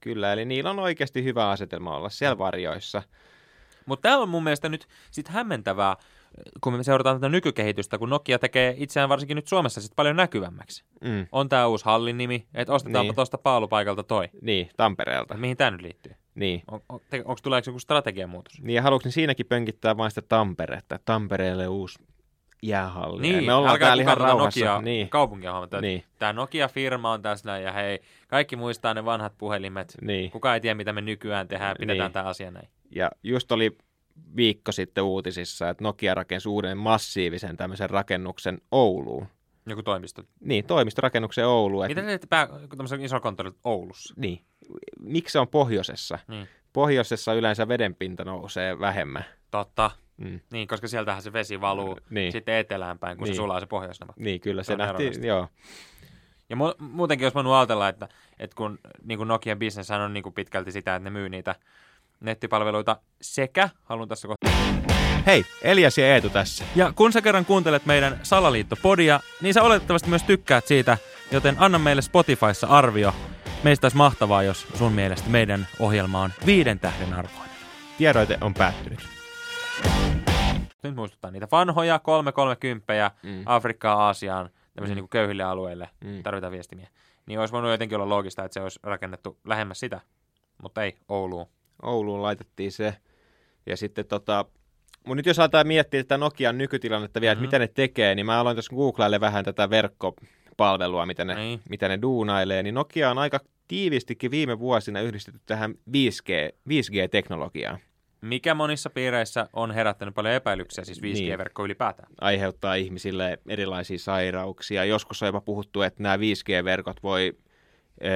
kyllä. 0.03 0.33
Eli 0.33 0.45
niillä 0.45 0.69
on 0.69 0.79
oikeasti 0.79 1.23
hyvä 1.23 1.49
asetelma 1.49 1.95
olla 1.97 2.09
siellä 2.09 2.37
varjoissa. 2.37 3.03
Mutta 3.85 4.01
tämä 4.09 4.17
on 4.17 4.29
mun 4.29 4.43
mielestä 4.43 4.69
nyt 4.69 4.87
sit 5.11 5.27
hämmentävää, 5.27 5.95
kun 6.61 6.73
me 6.73 6.83
seurataan 6.83 7.17
tätä 7.17 7.29
nykykehitystä, 7.29 7.97
kun 7.97 8.09
Nokia 8.09 8.39
tekee 8.39 8.73
itseään 8.77 9.09
varsinkin 9.09 9.35
nyt 9.35 9.47
Suomessa 9.47 9.81
sit 9.81 9.91
paljon 9.95 10.15
näkyvämmäksi. 10.15 10.83
Mm. 11.01 11.27
On 11.31 11.49
tämä 11.49 11.67
uusi 11.67 11.85
hallin 11.85 12.17
nimi, 12.17 12.47
että 12.53 12.73
ostetaanpa 12.73 13.09
Niin. 13.09 13.15
tuosta 13.15 13.37
paalupaikalta 13.37 14.03
toi. 14.03 14.29
Niin, 14.41 14.69
Tampereelta. 14.77 15.37
Mihin 15.37 15.57
tämä 15.57 15.71
nyt 15.71 15.81
liittyy? 15.81 16.15
Niin. 16.35 16.61
On, 16.71 16.81
on, 16.89 16.99
te, 17.09 17.17
onko 17.25 17.39
tuleeko 17.43 17.69
joku 17.69 17.79
strategiamuutos? 17.79 18.61
Niin, 18.61 18.75
ja 18.75 18.81
haluatko 18.81 19.11
siinäkin 19.11 19.45
pönkittää 19.45 19.97
vain 19.97 20.11
sitä 20.11 20.21
Tamperetta? 20.21 20.99
Tampereelle 21.05 21.67
uusi 21.67 21.99
jäähalli. 22.67 23.21
Niin, 23.21 23.43
me 23.45 23.53
ollaan 23.53 23.71
älkää 23.73 23.87
täällä 23.87 24.03
ihan 24.03 24.17
tätä 24.17 24.25
rauhassa. 24.27 24.59
Nokia 24.65 24.81
Niin, 24.81 25.09
kaupunkia 25.09 25.51
huomata. 25.51 25.81
Niin. 25.81 26.03
Tämä 26.19 26.33
Nokia-firma 26.33 27.11
on 27.11 27.21
tässä 27.21 27.49
näin, 27.49 27.63
ja 27.63 27.71
hei, 27.71 27.99
kaikki 28.27 28.55
muistaa 28.55 28.93
ne 28.93 29.05
vanhat 29.05 29.33
puhelimet. 29.37 29.97
niin. 30.01 30.31
Kukaan 30.31 30.53
ei 30.55 30.61
tiedä, 30.61 30.75
mitä 30.75 30.93
me 30.93 31.01
nykyään 31.01 31.47
tehdään, 31.47 31.75
pidetään 31.79 32.05
Niin. 32.07 32.13
tämä 32.13 32.25
asia 32.25 32.51
näin. 32.51 32.67
Ja 32.95 33.11
just 33.23 33.51
oli 33.51 33.77
viikko 34.35 34.71
sitten 34.71 35.03
uutisissa, 35.03 35.69
että 35.69 35.83
Nokia 35.83 36.15
rakensi 36.15 36.49
uuden 36.49 36.77
massiivisen 36.77 37.57
tämmöisen 37.57 37.89
rakennuksen 37.89 38.61
Ouluun. 38.71 39.27
Joku 39.65 39.83
toimisto. 39.83 40.21
Niin, 40.39 40.65
toimistorakennuksen 40.65 41.47
Ouluun. 41.47 41.87
Mitä 41.87 42.01
te 42.01 42.07
teette 42.07 42.27
pää, 42.27 42.47
tämmöisen 42.69 43.01
ison 43.01 43.21
konttorin 43.21 43.53
Oulussa? 43.63 44.13
Niin. 44.17 44.41
Miksi 44.99 45.31
se 45.31 45.39
on 45.39 45.47
pohjoisessa? 45.47 46.19
Niin. 46.27 46.47
Pohjoisessa 46.73 47.33
yleensä 47.33 47.67
vedenpinta 47.67 48.25
nousee 48.25 48.79
vähemmän. 48.79 49.25
Totta. 49.51 49.91
Mm. 50.17 50.39
Niin, 50.51 50.67
koska 50.67 50.87
sieltähän 50.87 51.21
se 51.21 51.33
vesi 51.33 51.61
valuu 51.61 51.97
Niin. 52.09 52.31
sitten 52.31 52.55
etelään 52.55 52.99
päin, 52.99 53.17
kun 53.17 53.25
Niin. 53.25 53.35
se 53.35 53.37
sulaa 53.37 53.59
se 53.59 53.65
pohjoisnava. 53.65 54.13
Niin, 54.17 54.41
kyllä 54.41 54.63
se 54.63 54.75
nähtiin, 54.75 55.07
eroista. 55.07 55.27
joo. 55.27 55.47
Ja 56.49 56.55
mu- 56.55 56.75
muutenkin 56.79 57.25
olisi 57.25 57.35
voinut 57.35 57.53
ajatella, 57.53 57.89
että, 57.89 58.07
että 58.39 58.55
kun 58.55 58.79
niin 59.05 59.17
kuin 59.17 59.27
Nokian 59.27 59.59
business 59.59 59.91
on 59.91 60.13
niin 60.13 60.23
kuin 60.23 60.33
pitkälti 60.33 60.71
sitä, 60.71 60.95
että 60.95 61.03
ne 61.03 61.09
myy 61.09 61.29
niitä 61.29 61.55
nettipalveluita 62.19 62.97
sekä, 63.21 63.69
haluan 63.83 64.07
tässä 64.07 64.27
kohtaa. 64.27 64.53
Hei, 65.25 65.45
Elias 65.61 65.97
ja 65.97 66.07
Eetu 66.13 66.29
tässä. 66.29 66.65
Ja 66.75 66.93
kun 66.95 67.11
sä 67.13 67.21
kerran 67.21 67.45
kuuntelet 67.45 67.85
meidän 67.85 68.19
Salaliitto-podia, 68.23 69.19
niin 69.41 69.53
sä 69.53 69.63
oletettavasti 69.63 70.09
myös 70.09 70.23
tykkäät 70.23 70.67
siitä, 70.67 70.97
joten 71.31 71.55
anna 71.59 71.79
meille 71.79 72.01
Spotifyssa 72.01 72.67
arvio. 72.67 73.15
Meistä 73.63 73.85
olisi 73.85 73.97
mahtavaa, 73.97 74.43
jos 74.43 74.67
sun 74.73 74.91
mielestä 74.93 75.29
meidän 75.29 75.67
ohjelma 75.79 76.21
on 76.21 76.33
viiden 76.45 76.79
tähden 76.79 77.13
arvoinen. 77.13 77.49
Tiedoite 77.97 78.37
on 78.41 78.53
päättynyt. 78.53 78.99
Nyt 80.83 80.95
muistuttaa 80.95 81.31
niitä 81.31 81.47
vanhoja 81.51 81.99
330 81.99 83.11
Mm. 83.23 83.43
Afrikkaan, 83.45 83.99
Aasiaan, 83.99 84.49
tämmöisiin 84.75 84.97
Mm. 84.97 85.01
niin 85.01 85.09
köyhille 85.09 85.43
alueille 85.43 85.89
Mm. 86.03 86.23
tarvitaan 86.23 86.51
viestimiä. 86.53 86.87
Niin 87.25 87.39
olisi 87.39 87.51
voinut 87.51 87.71
jotenkin 87.71 87.95
olla 87.95 88.09
loogista, 88.09 88.43
että 88.45 88.53
se 88.53 88.59
olisi 88.61 88.79
rakennettu 88.83 89.37
lähemmäs 89.45 89.79
sitä, 89.79 90.01
mutta 90.63 90.83
ei 90.83 90.97
Ouluun. 91.09 91.45
Ouluun 91.81 92.21
laitettiin 92.21 92.71
se. 92.71 92.95
Ja 93.65 93.77
sitten 93.77 94.05
tota, 94.05 94.45
mun 95.07 95.17
nyt 95.17 95.25
jos 95.25 95.39
aletaan 95.39 95.67
miettiä 95.67 96.03
tätä 96.03 96.17
Nokian 96.17 96.57
nykytilannetta 96.57 97.21
vielä, 97.21 97.35
Mhm. 97.35 97.43
että 97.43 97.47
mitä 97.57 97.59
ne 97.59 97.67
tekee, 97.67 98.15
niin 98.15 98.25
mä 98.25 98.39
aloin 98.39 98.55
tuossa 98.55 98.75
googlaille 98.75 99.19
vähän 99.19 99.45
tätä 99.45 99.69
verkkopalvelua, 99.69 101.05
mitä 101.05 101.25
ne, 101.25 101.35
Niin. 101.35 101.61
mitä 101.69 101.87
ne 101.87 102.01
duunailee, 102.01 102.63
niin 102.63 102.75
Nokia 102.75 103.11
on 103.11 103.17
aika 103.17 103.39
tiivistikin 103.67 104.31
viime 104.31 104.59
vuosina 104.59 105.01
yhdistetty 105.01 105.41
tähän 105.45 105.73
5G, 105.91 106.29
5G-teknologiaan. 106.69 107.79
Mikä 108.23 108.53
monissa 108.53 108.89
piireissä 108.89 109.49
on 109.53 109.71
herättänyt 109.71 110.15
paljon 110.15 110.33
epäilyksiä, 110.33 110.83
siis 110.85 111.01
5G-verkko 111.01 111.65
ylipäätään. 111.65 112.09
Aiheuttaa 112.21 112.75
ihmisille 112.75 113.39
erilaisia 113.49 113.99
sairauksia. 113.99 114.85
Joskus 114.85 115.21
on 115.23 115.27
jopa 115.27 115.41
puhuttu, 115.41 115.81
että 115.81 116.03
nämä 116.03 116.17
5G-verkot 116.17 117.03
voi 117.03 117.37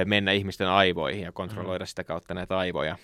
mennä 0.04 0.32
ihmisten 0.32 0.68
aivoihin 0.68 1.22
ja 1.22 1.32
kontrolloida 1.32 1.86
sitä 1.86 2.04
kautta 2.04 2.34
näitä 2.34 2.58
aivoja. 2.58 2.96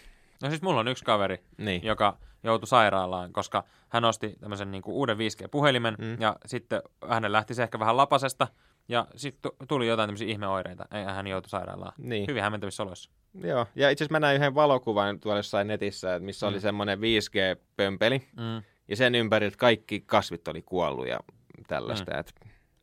No 0.42 0.48
siis 0.48 0.62
mulla 0.62 0.80
on 0.80 0.88
yksi 0.88 1.04
kaveri, 1.04 1.38
Niin. 1.58 1.84
joka 1.84 2.18
joutui 2.42 2.68
sairaalaan, 2.68 3.32
koska 3.32 3.64
hän 3.88 4.04
osti 4.04 4.36
tämmöisen 4.40 4.70
niin 4.70 4.82
kuin 4.82 4.94
uuden 4.94 5.18
5G-puhelimen, 5.18 5.94
Mm. 5.98 6.04
mm. 6.04 6.16
ja 6.20 6.36
sitten 6.46 6.82
hänen 7.08 7.32
lähti 7.32 7.54
se 7.54 7.62
ehkä 7.62 7.78
vähän 7.78 7.96
lapasesta, 7.96 8.48
ja 8.88 9.06
sitten 9.16 9.52
tuli 9.68 9.86
jotain 9.88 10.08
tämmöisiä 10.08 10.28
ihmeoireita, 10.28 10.84
ja 10.92 11.12
hän 11.12 11.26
joutui 11.26 11.50
sairaalaan. 11.50 11.92
Niin. 11.98 12.24
Hyvin 12.28 12.42
hämmentävissä 12.42 12.82
oloissa. 12.82 13.10
Joo, 13.42 13.66
ja 13.74 13.90
itse 13.90 14.04
asiassa 14.04 14.12
mä 14.12 14.20
näin 14.20 14.36
yhden 14.36 14.54
valokuvan 14.54 15.20
tuolla 15.20 15.38
jossain 15.38 15.66
netissä, 15.68 16.14
että 16.14 16.24
missä 16.26 16.46
oli 16.46 16.56
Mm. 16.56 16.60
semmoinen 16.60 16.98
5G-pömpeli, 17.00 18.22
Mm. 18.36 18.62
ja 18.88 18.96
sen 18.96 19.14
ympäriltä 19.14 19.56
kaikki 19.56 20.00
kasvit 20.06 20.48
oli 20.48 20.62
kuollut 20.62 21.08
ja 21.08 21.20
tällaista. 21.66 22.12
Mm. 22.12 22.18
Et, 22.20 22.34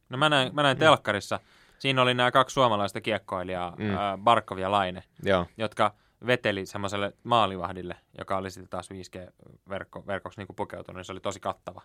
No 0.09 0.17
mä 0.17 0.29
näin, 0.29 0.55
mä 0.55 0.63
näin 0.63 0.77
telkkarissa, 0.77 1.39
siinä 1.79 2.01
oli 2.01 2.13
nämä 2.13 2.31
kaksi 2.31 2.53
suomalaista 2.53 3.01
kiekkoilijaa, 3.01 3.75
Mm. 3.77 3.83
mm. 3.85 3.93
äh, 3.93 4.17
Barkov 4.23 4.57
ja 4.57 4.71
Laine, 4.71 5.03
joo, 5.23 5.45
jotka 5.57 5.93
veteli 6.27 6.65
semmoiselle 6.65 7.13
maalivahdille, 7.23 7.95
joka 8.17 8.37
oli 8.37 8.51
sitten 8.51 8.69
taas 8.69 8.89
5G-verkoksi 8.89 10.39
niin 10.41 10.55
pukeutunut, 10.55 10.97
niin 10.97 11.05
se 11.05 11.11
oli 11.11 11.19
tosi 11.19 11.39
kattava. 11.39 11.81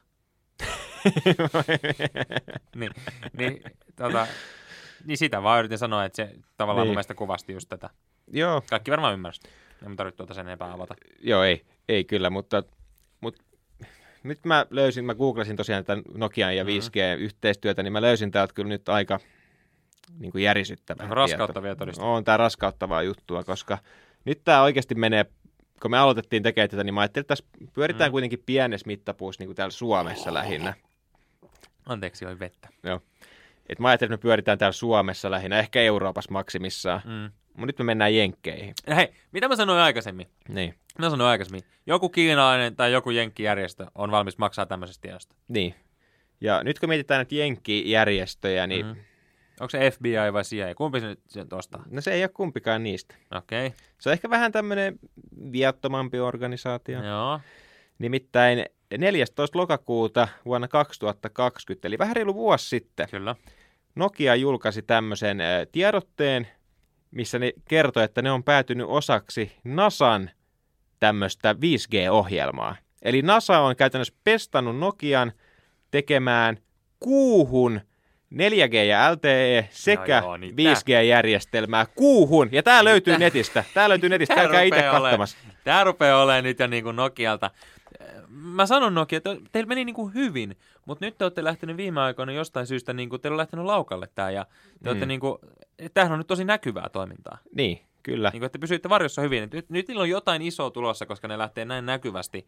niin, 2.77 2.91
niin, 3.39 3.63
tota, 3.97 4.27
niin 5.05 5.19
sitä 5.19 5.43
vaan 5.43 5.59
yritin 5.59 5.79
sanoa, 5.79 6.05
että 6.05 6.17
se 6.17 6.33
tavallaan 6.57 6.83
Niin. 6.85 6.89
mun 6.89 6.95
mielestä 6.95 7.15
kuvasti 7.15 7.53
just 7.53 7.69
tätä. 7.69 7.91
Joo, 8.33 8.63
Kaikki 8.71 8.91
varmaan 8.91 9.15
ymmärsivät. 9.15 9.51
En 9.83 9.91
mä 9.91 9.97
tarvitse 9.97 10.17
tuota 10.17 10.35
sen 10.35 10.47
enempää 10.47 10.73
avata. 10.73 10.95
joo, 11.23 11.43
ei, 11.43 11.65
ei 11.89 12.05
kyllä, 12.05 12.31
mutta, 12.31 12.63
mutta 13.21 13.43
nyt 14.23 14.45
mä 14.45 14.67
löysin, 14.71 15.05
mä 15.05 15.15
googlasin 15.15 15.57
tosiaan 15.57 15.85
tämän 15.85 16.03
Nokian 16.15 16.57
ja 16.57 16.65
Mhm. 16.65 16.71
5G-yhteistyötä, 16.73 17.83
niin 17.83 17.93
mä 17.93 18.03
löysin 18.03 18.31
täältä 18.31 18.55
kyllä 18.55 18.69
nyt 18.69 18.89
aika 18.89 19.21
niin 20.19 20.33
kuin 20.33 20.45
järisyttävää 20.45 21.07
raskauttavia 21.11 21.77
todisteita? 21.77 22.09
On 22.11 22.25
tämä 22.25 22.37
raskauttavaa 22.37 23.03
juttua, 23.03 23.45
koska 23.45 23.79
nyt 24.25 24.41
tämä 24.45 24.63
oikeasti 24.63 24.95
menee, 24.95 25.27
kun 25.83 25.91
me 25.91 25.99
aloitettiin 25.99 26.43
tekemään 26.43 26.71
tätä, 26.71 26.85
niin 26.85 26.95
mä 26.95 27.01
ajattelin, 27.01 27.23
että 27.23 27.29
tässä 27.37 27.45
pyöritään 27.73 28.11
Mm. 28.11 28.13
kuitenkin 28.13 28.43
pienessä 28.47 28.87
mittapuussa 28.87 29.41
niin 29.43 29.49
kuin 29.49 29.57
täällä 29.57 29.71
Suomessa 29.73 30.35
lähinnä. 30.35 30.75
Anteeksi, 31.87 32.27
oli 32.27 32.39
vettä. 32.39 32.69
Et 33.69 33.79
mä 33.79 33.89
ajattelin, 33.89 34.13
että 34.13 34.19
me 34.19 34.29
pyöritään 34.29 34.59
täällä 34.59 34.73
Suomessa 34.73 35.31
lähinnä, 35.31 35.59
ehkä 35.59 35.81
Euroopassa 35.81 36.33
maksimissaan. 36.33 37.01
Mm. 37.05 37.31
Mutta 37.57 37.67
nyt 37.67 37.79
me 37.79 37.85
mennään 37.85 38.15
Jenkkeihin. 38.15 38.75
Hei, 38.97 39.09
mitä 39.33 39.49
mä 39.49 39.57
sanoin 39.57 39.81
aikaisemmin? 39.81 40.27
Niin. 40.49 40.75
Mä 40.99 41.11
sanoin 41.11 41.31
aikaisemmin. 41.31 41.63
Joku 41.87 42.09
kiinalainen 42.09 42.77
tai 42.77 42.93
joku 42.93 43.11
jenkkijärjestö 43.11 43.87
on 43.95 44.11
valmis 44.11 44.39
maksaa 44.39 44.67
tämmöisestä 44.67 45.03
tiedosta. 45.03 45.35
Niin. 45.49 45.75
Ja 46.41 46.63
nyt 46.65 46.79
kun 46.79 46.89
mietitään 46.89 47.19
näitä 47.19 47.35
Jenkkijärjestöjä, 47.35 48.67
niin 48.67 48.87
Mhm. 48.87 48.99
Onko 49.61 49.71
se 49.71 49.91
FBI 49.91 50.33
vai 50.33 50.43
CIA? 50.43 50.75
Kumpi 50.75 51.01
se 51.01 51.07
nyt 51.07 51.21
sen 51.29 51.47
ostaa? 51.53 51.83
no 51.91 52.01
se 52.01 52.13
ei 52.13 52.23
ole 52.23 52.29
kumpikaan 52.29 52.83
niistä. 52.83 53.15
Okei. 53.35 53.67
Okay. 53.67 53.79
Se 53.99 54.09
on 54.09 54.13
ehkä 54.13 54.31
vähän 54.31 54.53
tämmöinen 54.53 54.99
viattomampi 55.53 56.19
organisaatio. 56.21 57.05
Joo. 57.05 57.41
Nimittäin 57.99 58.65
14. 58.99 59.59
lokakuuta 59.59 60.29
vuonna 60.45 60.69
2020, 60.69 61.89
eli 61.89 61.99
vähän 61.99 62.17
reilu 62.17 62.35
vuosi 62.35 62.69
sitten, 62.69 63.09
Kyllä. 63.11 63.37
Nokia 63.95 64.35
julkaisi 64.35 64.83
tämmöisen 64.83 65.39
tiedotteen, 65.73 66.49
missä 67.17 67.39
ne 67.39 67.53
kertoi, 67.69 68.05
että 68.05 68.23
ne 68.23 68.31
on 68.31 68.45
päätynyt 68.45 68.87
osaksi 68.91 69.53
NASAn 69.65 70.31
tämmöistä 71.01 71.53
5G-ohjelmaa. 71.53 72.77
Eli 73.03 73.23
NASA 73.23 73.59
on 73.59 73.77
käytännössä 73.77 74.15
pestannut 74.25 74.79
Nokian 74.79 75.33
tekemään 75.91 76.59
kuuhun 77.01 77.81
4G 78.35 78.75
ja 78.75 79.13
LTE 79.13 79.69
sekä 79.71 80.19
joo, 80.25 80.37
niin 80.37 80.55
5G-järjestelmää 80.57 81.87
kuuhun. 81.95 82.49
Ja 82.53 82.63
tämä 82.63 82.85
löytyy 82.85 83.13
Tää- 83.13 83.19
netistä. 83.19 83.65
Tämä 83.75 83.89
löytyy 83.89 84.09
netistä. 84.09 84.35
Tää 84.35 84.45
Käykää 84.45 84.63
itse 84.63 84.83
katsomassa. 84.83 85.37
Tää 85.65 85.85
rupeaa 85.85 86.23
olemaan 86.23 86.45
nyt 86.45 86.59
jo 86.59 86.67
niinku 86.67 86.93
Nokialta. 86.93 87.51
Mä 88.29 88.67
sanon 88.67 88.95
Nokia, 88.95 89.17
että 89.17 89.37
teillä 89.53 89.69
meni 89.69 89.85
niinku 89.85 90.07
hyvin, 90.09 90.57
mutta 90.85 91.05
nyt 91.05 91.19
te 91.19 91.25
olette 91.25 91.45
lähtenyt 91.45 91.77
viime 91.77 92.01
aikoina 92.01 92.33
jostain 92.33 92.67
syystä, 92.67 92.93
niinku, 92.93 93.19
teillä 93.19 93.35
on 93.35 93.39
lähtenyt 93.39 93.65
laukalle 93.67 94.09
tää 94.15 94.31
ja 94.31 94.47
te 94.83 94.95
Mm. 94.95 95.09
niinku, 95.09 95.39
tämähän 95.95 96.13
on 96.13 96.19
nyt 96.19 96.27
tosi 96.27 96.45
näkyvää 96.45 96.89
toimintaa. 96.93 97.39
Niin, 97.55 97.81
kyllä. 98.03 98.31
Niin 98.31 98.41
kuin, 98.41 98.47
että 98.47 98.59
pysyitte 98.59 98.89
varjossa 98.89 99.23
hyvin. 99.23 99.49
Nyt, 99.53 99.71
nyt 99.71 99.89
niillä 99.89 100.03
on 100.03 100.09
jotain 100.11 100.43
isoa 100.43 100.71
tulossa, 100.71 101.07
koska 101.07 101.29
ne 101.29 101.39
lähtee 101.39 101.65
näin 101.65 101.87
näkyvästi. 101.87 102.47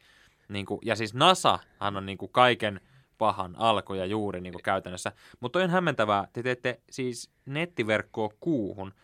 Niin 0.48 0.66
kuin, 0.66 0.80
ja 0.84 0.96
siis 0.96 1.14
NASAhan 1.14 1.96
on 1.96 2.06
niin 2.06 2.18
kuin 2.18 2.32
kaiken 2.32 2.80
pahan 3.18 3.54
alku 3.58 3.94
ja 3.94 4.06
juuri 4.06 4.40
niin 4.40 4.52
kuin 4.52 4.62
käytännössä. 4.62 5.12
Mutta 5.40 5.58
on 5.58 5.70
hämmentävää. 5.70 6.28
Te 6.32 6.42
teette 6.42 6.80
siis 6.90 7.30
nettiverkkoa 7.46 8.28
kuuhun. 8.40 8.94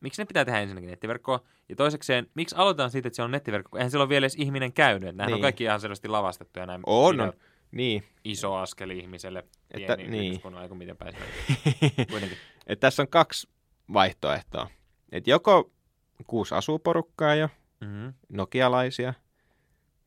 Miksi 0.00 0.22
ne 0.22 0.26
pitää 0.26 0.44
tehdä 0.44 0.60
ensinnäkin 0.60 0.90
nettiverkkoa? 0.90 1.40
Ja 1.68 1.76
toisekseen, 1.76 2.26
miksi 2.34 2.56
aloitetaan 2.58 2.90
siitä, 2.90 3.08
että 3.08 3.16
se 3.16 3.22
on 3.22 3.30
nettiverkko? 3.30 3.78
Eihän 3.78 3.90
siellä 3.90 4.02
ole 4.02 4.08
vielä 4.08 4.24
edes 4.24 4.34
ihminen 4.34 4.72
käynyt. 4.72 5.16
Nämä 5.16 5.26
niin. 5.26 5.34
on 5.34 5.40
kaikki 5.40 5.64
ihan 5.64 5.80
selvästi 5.80 6.08
lavastettu 6.08 6.58
ja 6.60 6.66
näin. 6.66 6.80
On, 6.86 7.20
on. 7.20 7.32
Niin. 7.70 8.04
Iso 8.24 8.54
askel 8.54 8.90
ihmiselle. 8.90 9.44
Että- 9.70 9.96
niin. 9.96 10.40
kun 10.40 10.54
on 10.54 10.76
miten. 10.76 10.96
Kuitenkin. 12.10 12.38
Et 12.66 12.80
tässä 12.80 13.02
on 13.02 13.08
kaksi 13.08 13.48
vaihtoehtoa. 13.92 14.70
Et 15.12 15.26
joko 15.26 15.70
kuusi 16.26 16.54
asuporukkaa 16.54 17.34
jo, 17.34 17.48
Mm-hmm. 17.80 18.12
nokialaisia. 18.28 19.14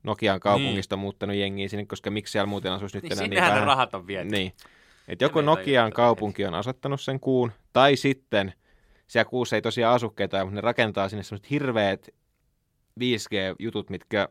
Nokian 0.04 0.40
kaupungista 0.40 0.96
niin. 0.96 1.02
muuttanut 1.02 1.36
jengiä 1.36 1.68
sinne, 1.68 1.86
koska 1.86 2.12
miksi 2.12 2.32
siellä 2.32 2.46
muuten 2.46 2.72
asuisi 2.72 2.98
nyt 2.98 3.04
Niin 3.04 3.14
enää 3.14 3.28
niin 3.28 3.42
vähän. 3.44 3.64
rahat 3.68 3.94
on 3.96 4.08
viety. 4.08 4.30
Niin. 4.30 4.54
Joko 5.22 5.40
meitä 5.40 5.46
Nokian 5.52 5.94
kaupunki 5.94 6.46
on 6.46 6.54
asettanut 6.56 7.02
sen 7.02 7.20
kuun, 7.20 7.52
tai 7.74 7.96
sitten 7.96 8.54
siellä 9.08 9.30
kuussa 9.30 9.56
ei 9.56 9.62
tosiaan 9.62 9.96
asukkeita 9.96 10.38
ole, 10.38 10.44
mutta 10.44 10.56
ne 10.56 10.62
rakentaa 10.62 11.10
sinne 11.10 11.24
semmoiset 11.24 11.50
hirveät 11.50 12.10
5G-jutut, 13.00 13.90
mitkä 13.90 14.28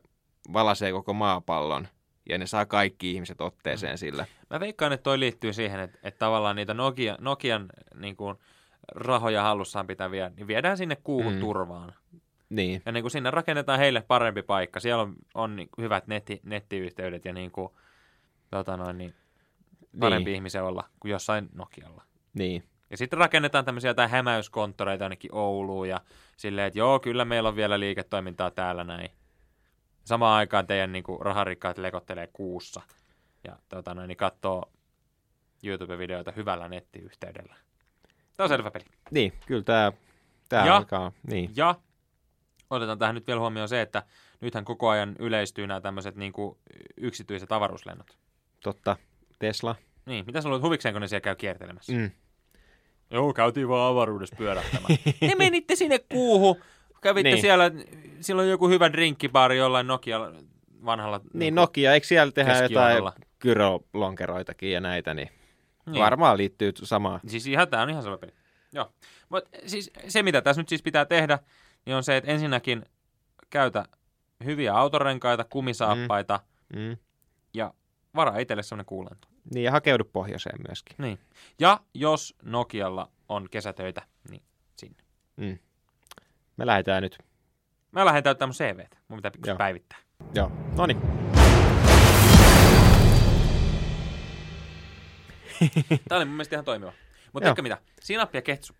valasee 0.52 0.92
koko 0.92 1.12
maapallon. 1.12 1.88
Ja 2.28 2.38
ne 2.38 2.46
saa 2.46 2.66
kaikki 2.66 3.12
ihmiset 3.12 3.40
otteeseen 3.40 3.98
sillä. 3.98 4.26
Mä 4.50 4.60
veikkaan, 4.60 4.92
että 4.92 5.02
toi 5.04 5.20
liittyy 5.20 5.52
siihen, 5.52 5.80
että, 5.80 5.98
että 6.02 6.18
tavallaan 6.18 6.56
niitä 6.56 6.74
Nokia, 6.74 7.16
Nokian 7.20 7.68
niin 7.94 8.16
kuin, 8.16 8.36
rahoja 8.94 9.42
hallussaan 9.42 9.86
pitäviä, 9.86 10.30
niin 10.36 10.46
viedään 10.46 10.76
sinne 10.76 10.96
kuuhun 10.96 11.32
Mm. 11.32 11.36
mm. 11.36 11.40
turvaan. 11.40 11.94
Niin, 12.50 12.82
Ja 12.86 12.92
niin 12.92 13.02
kuin 13.02 13.10
sinne 13.10 13.30
rakennetaan 13.30 13.78
heille 13.78 14.00
parempi 14.02 14.42
paikka. 14.42 14.80
Siellä 14.80 15.02
on, 15.02 15.14
on 15.34 15.56
niin 15.56 15.68
kuin 15.74 15.82
hyvät 15.82 16.06
netti, 16.06 16.40
nettiyhteydet 16.44 17.24
ja 17.24 17.32
niin 17.32 17.50
kuin, 17.50 17.68
tota 18.50 18.76
noin, 18.76 18.98
niin, 18.98 19.14
parempi 20.00 20.30
niin, 20.30 20.34
ihmisen 20.34 20.64
olla 20.64 20.84
kuin 21.00 21.12
jossain 21.12 21.48
Nokialla. 21.54 22.04
niin. 22.34 22.64
Ja 22.90 22.96
sitten 22.96 23.18
rakennetaan 23.18 23.64
tämmöisiä 23.64 23.90
jotain 23.90 24.10
hämäyskonttoreita 24.10 25.04
ainakin 25.04 25.34
Ouluun 25.34 25.88
ja 25.88 26.00
silleen, 26.36 26.66
että 26.66 26.78
joo, 26.78 27.00
kyllä 27.00 27.24
meillä 27.24 27.48
on 27.48 27.56
vielä 27.56 27.80
liiketoimintaa 27.80 28.50
täällä 28.50 28.84
näin. 28.84 29.08
Samaan 30.04 30.36
aikaan 30.36 30.66
teidän 30.66 30.92
niin 30.92 31.04
kuin, 31.04 31.20
raharikkaat 31.20 31.78
lekottelee 31.78 32.26
kuussa 32.32 32.82
ja 33.44 33.56
tota 33.68 33.94
noin, 33.94 34.08
niin 34.08 34.16
katsoo 34.16 34.72
YouTube-videoita 35.64 36.32
hyvällä 36.36 36.68
nettiyhteydellä. 36.68 37.54
Tämä 38.36 38.44
on 38.44 38.48
selvä 38.48 38.70
peli. 38.70 38.84
Niin, 39.10 39.32
kyllä 39.46 39.62
tämä, 39.62 39.92
tämä 40.48 40.66
Ja- 40.66 40.76
alkaa. 40.76 41.12
Niin, 41.26 41.50
Ja 41.56 41.74
otetaan 42.70 42.98
tähän 42.98 43.14
nyt 43.14 43.26
vielä 43.26 43.40
huomioon 43.40 43.68
se, 43.68 43.80
että 43.80 44.02
nythän 44.40 44.64
koko 44.64 44.88
ajan 44.88 45.16
yleistyy 45.18 45.66
nämä 45.66 45.80
tämmöiset 45.80 46.16
niin 46.16 46.32
kuin, 46.32 46.58
yksityiset 46.96 47.52
avaruuslennot. 47.52 48.18
totta. 48.62 48.96
Tesla. 49.38 49.74
Niin, 50.06 50.26
mitä 50.26 50.40
sä 50.40 50.48
luulet 50.48 50.62
huvikseen, 50.62 50.94
kun 50.94 51.02
ne 51.02 51.08
siellä 51.08 51.20
käy 51.20 51.34
kiertelemässä? 51.34 51.92
Mm. 51.92 52.10
Joo, 53.10 53.32
käytiin 53.32 53.68
vaan 53.68 53.90
avaruudessa 53.92 54.36
pyörähtämään. 54.36 54.98
Te 55.20 55.34
menitte 55.38 55.76
sinne 55.76 55.98
kuuhun, 55.98 56.56
kävitte 57.02 57.30
Niin. 57.30 57.40
siellä, 57.40 57.70
silloin 58.20 58.50
joku 58.50 58.68
hyvä 58.68 58.92
drinkkibaari 58.92 59.56
jollain 59.58 59.86
Nokia 59.86 60.20
vanhalla 60.84 61.20
Niin 61.34 61.54
Nokia, 61.54 61.94
eikö 61.94 62.06
siellä 62.06 62.32
tehdä 62.32 62.62
jotain 62.62 63.04
kyrolonkeroitakin 63.38 64.72
ja 64.72 64.80
näitä, 64.80 65.14
niin, 65.14 65.28
Niin. 65.28 65.92
niin. 65.92 66.02
varmaan 66.02 66.36
liittyy 66.36 66.72
samaan. 66.82 67.20
Siis 67.26 67.46
ihan, 67.46 67.68
tämä 67.68 67.82
on 67.82 67.90
ihan 67.90 68.02
selvä 68.02 68.18
peli. 68.18 68.32
Joo. 68.72 68.92
Mut 69.28 69.44
siis 69.66 69.90
se, 70.08 70.22
mitä 70.22 70.42
tässä 70.42 70.62
nyt 70.62 70.68
siis 70.68 70.82
pitää 70.82 71.04
tehdä, 71.04 71.38
niin 71.86 71.96
on 71.96 72.02
se, 72.04 72.16
että 72.16 72.30
ensinnäkin 72.30 72.84
käytä 73.50 73.84
hyviä 74.44 74.74
autorenkaita, 74.74 75.44
kumisaappaita 75.44 76.40
Mm. 76.76 76.96
ja 77.54 77.74
varaa 78.16 78.38
itselle 78.38 78.62
semmoinen 78.62 78.86
kuulento. 78.86 79.28
Niin, 79.54 79.64
ja 79.64 79.70
hakeudu 79.70 80.04
pohjoiseen 80.04 80.58
myöskin. 80.68 80.96
Niin. 80.98 81.18
Ja 81.58 81.80
jos 81.94 82.34
Nokialla 82.42 83.10
on 83.28 83.48
kesätöitä, 83.50 84.02
niin 84.30 84.42
sinne. 84.76 84.98
Mm. 85.36 85.58
Me 86.56 86.66
lähdetään 86.66 87.02
nyt. 87.02 87.18
Mä 87.92 88.04
lähden 88.04 88.22
täyttämään 88.22 88.48
mun 88.48 88.54
CVtä. 88.74 88.96
Mun 89.08 89.16
pitää 89.18 89.30
pikkusen 89.30 89.52
Joo. 89.52 89.58
päivittää. 89.58 89.98
Joo, 90.34 90.52
no 90.76 90.86
niin. 90.86 91.00
Tää 96.08 96.18
oli 96.18 96.24
mun 96.24 96.34
mielestä 96.34 96.56
ihan 96.56 96.64
toimiva. 96.64 96.92
Mutta 97.32 97.44
tiedätkö 97.44 97.62
mitä? 97.62 97.78
Sinappi 98.00 98.38
ja 98.38 98.42
ketsuppi. 98.42 98.79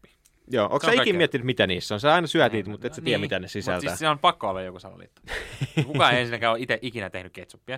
Joo, 0.51 0.65
onko 0.65 0.81
Se 0.81 0.85
sä 0.85 0.89
on 0.89 0.95
ikin 0.95 0.99
kaikkea. 1.01 1.17
miettinyt, 1.19 1.45
mitä 1.47 1.67
niissä 1.67 1.95
on? 1.95 2.01
Sä 2.01 2.15
aina 2.15 2.27
syöt 2.27 2.53
niitä, 2.53 2.71
mutta 2.71 2.87
et 2.87 2.95
sä 2.95 3.03
tiedä, 3.03 3.19
Niin, 3.19 3.21
mitä 3.21 3.39
ne 3.39 3.45
mut 3.45 3.51
sisältää. 3.51 3.81
Siis 3.81 3.99
siinä 3.99 4.11
on 4.11 4.19
pakko 4.19 4.49
olla 4.49 4.63
joku 4.63 4.79
salaliitto. 4.79 5.23
Kukaan 5.87 6.15
ei 6.15 6.21
ensinnäkään 6.21 6.53
ole 6.53 6.61
itse 6.61 6.79
ikinä 6.83 7.11
tehnyt 7.11 7.33
ketsuppia. 7.33 7.77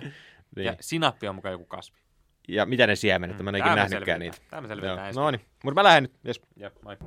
niin. 0.55 0.65
Ja 0.65 0.75
sinappi 0.79 1.27
on 1.27 1.35
mukaan 1.35 1.51
joku 1.51 1.65
kasvi. 1.65 1.97
ja 2.47 2.65
mitä 2.65 2.87
ne 2.87 2.95
siemenet, 2.95 3.37
mm. 3.37 3.43
mä 3.43 3.49
en 3.49 3.55
ikinä 3.55 3.75
nähnytkään 3.75 4.19
niitä. 4.19 4.37
Tää 4.49 4.61
me 4.61 4.67
Joo. 4.85 4.97
ensi 4.97 5.19
No 5.19 5.31
niin, 5.31 5.41
mutta 5.63 5.79
mä 5.79 5.83
lähden 5.83 6.03
nyt. 6.03 6.13
Jes. 6.23 6.41
Jep, 6.57 6.75
moi. 6.83 6.97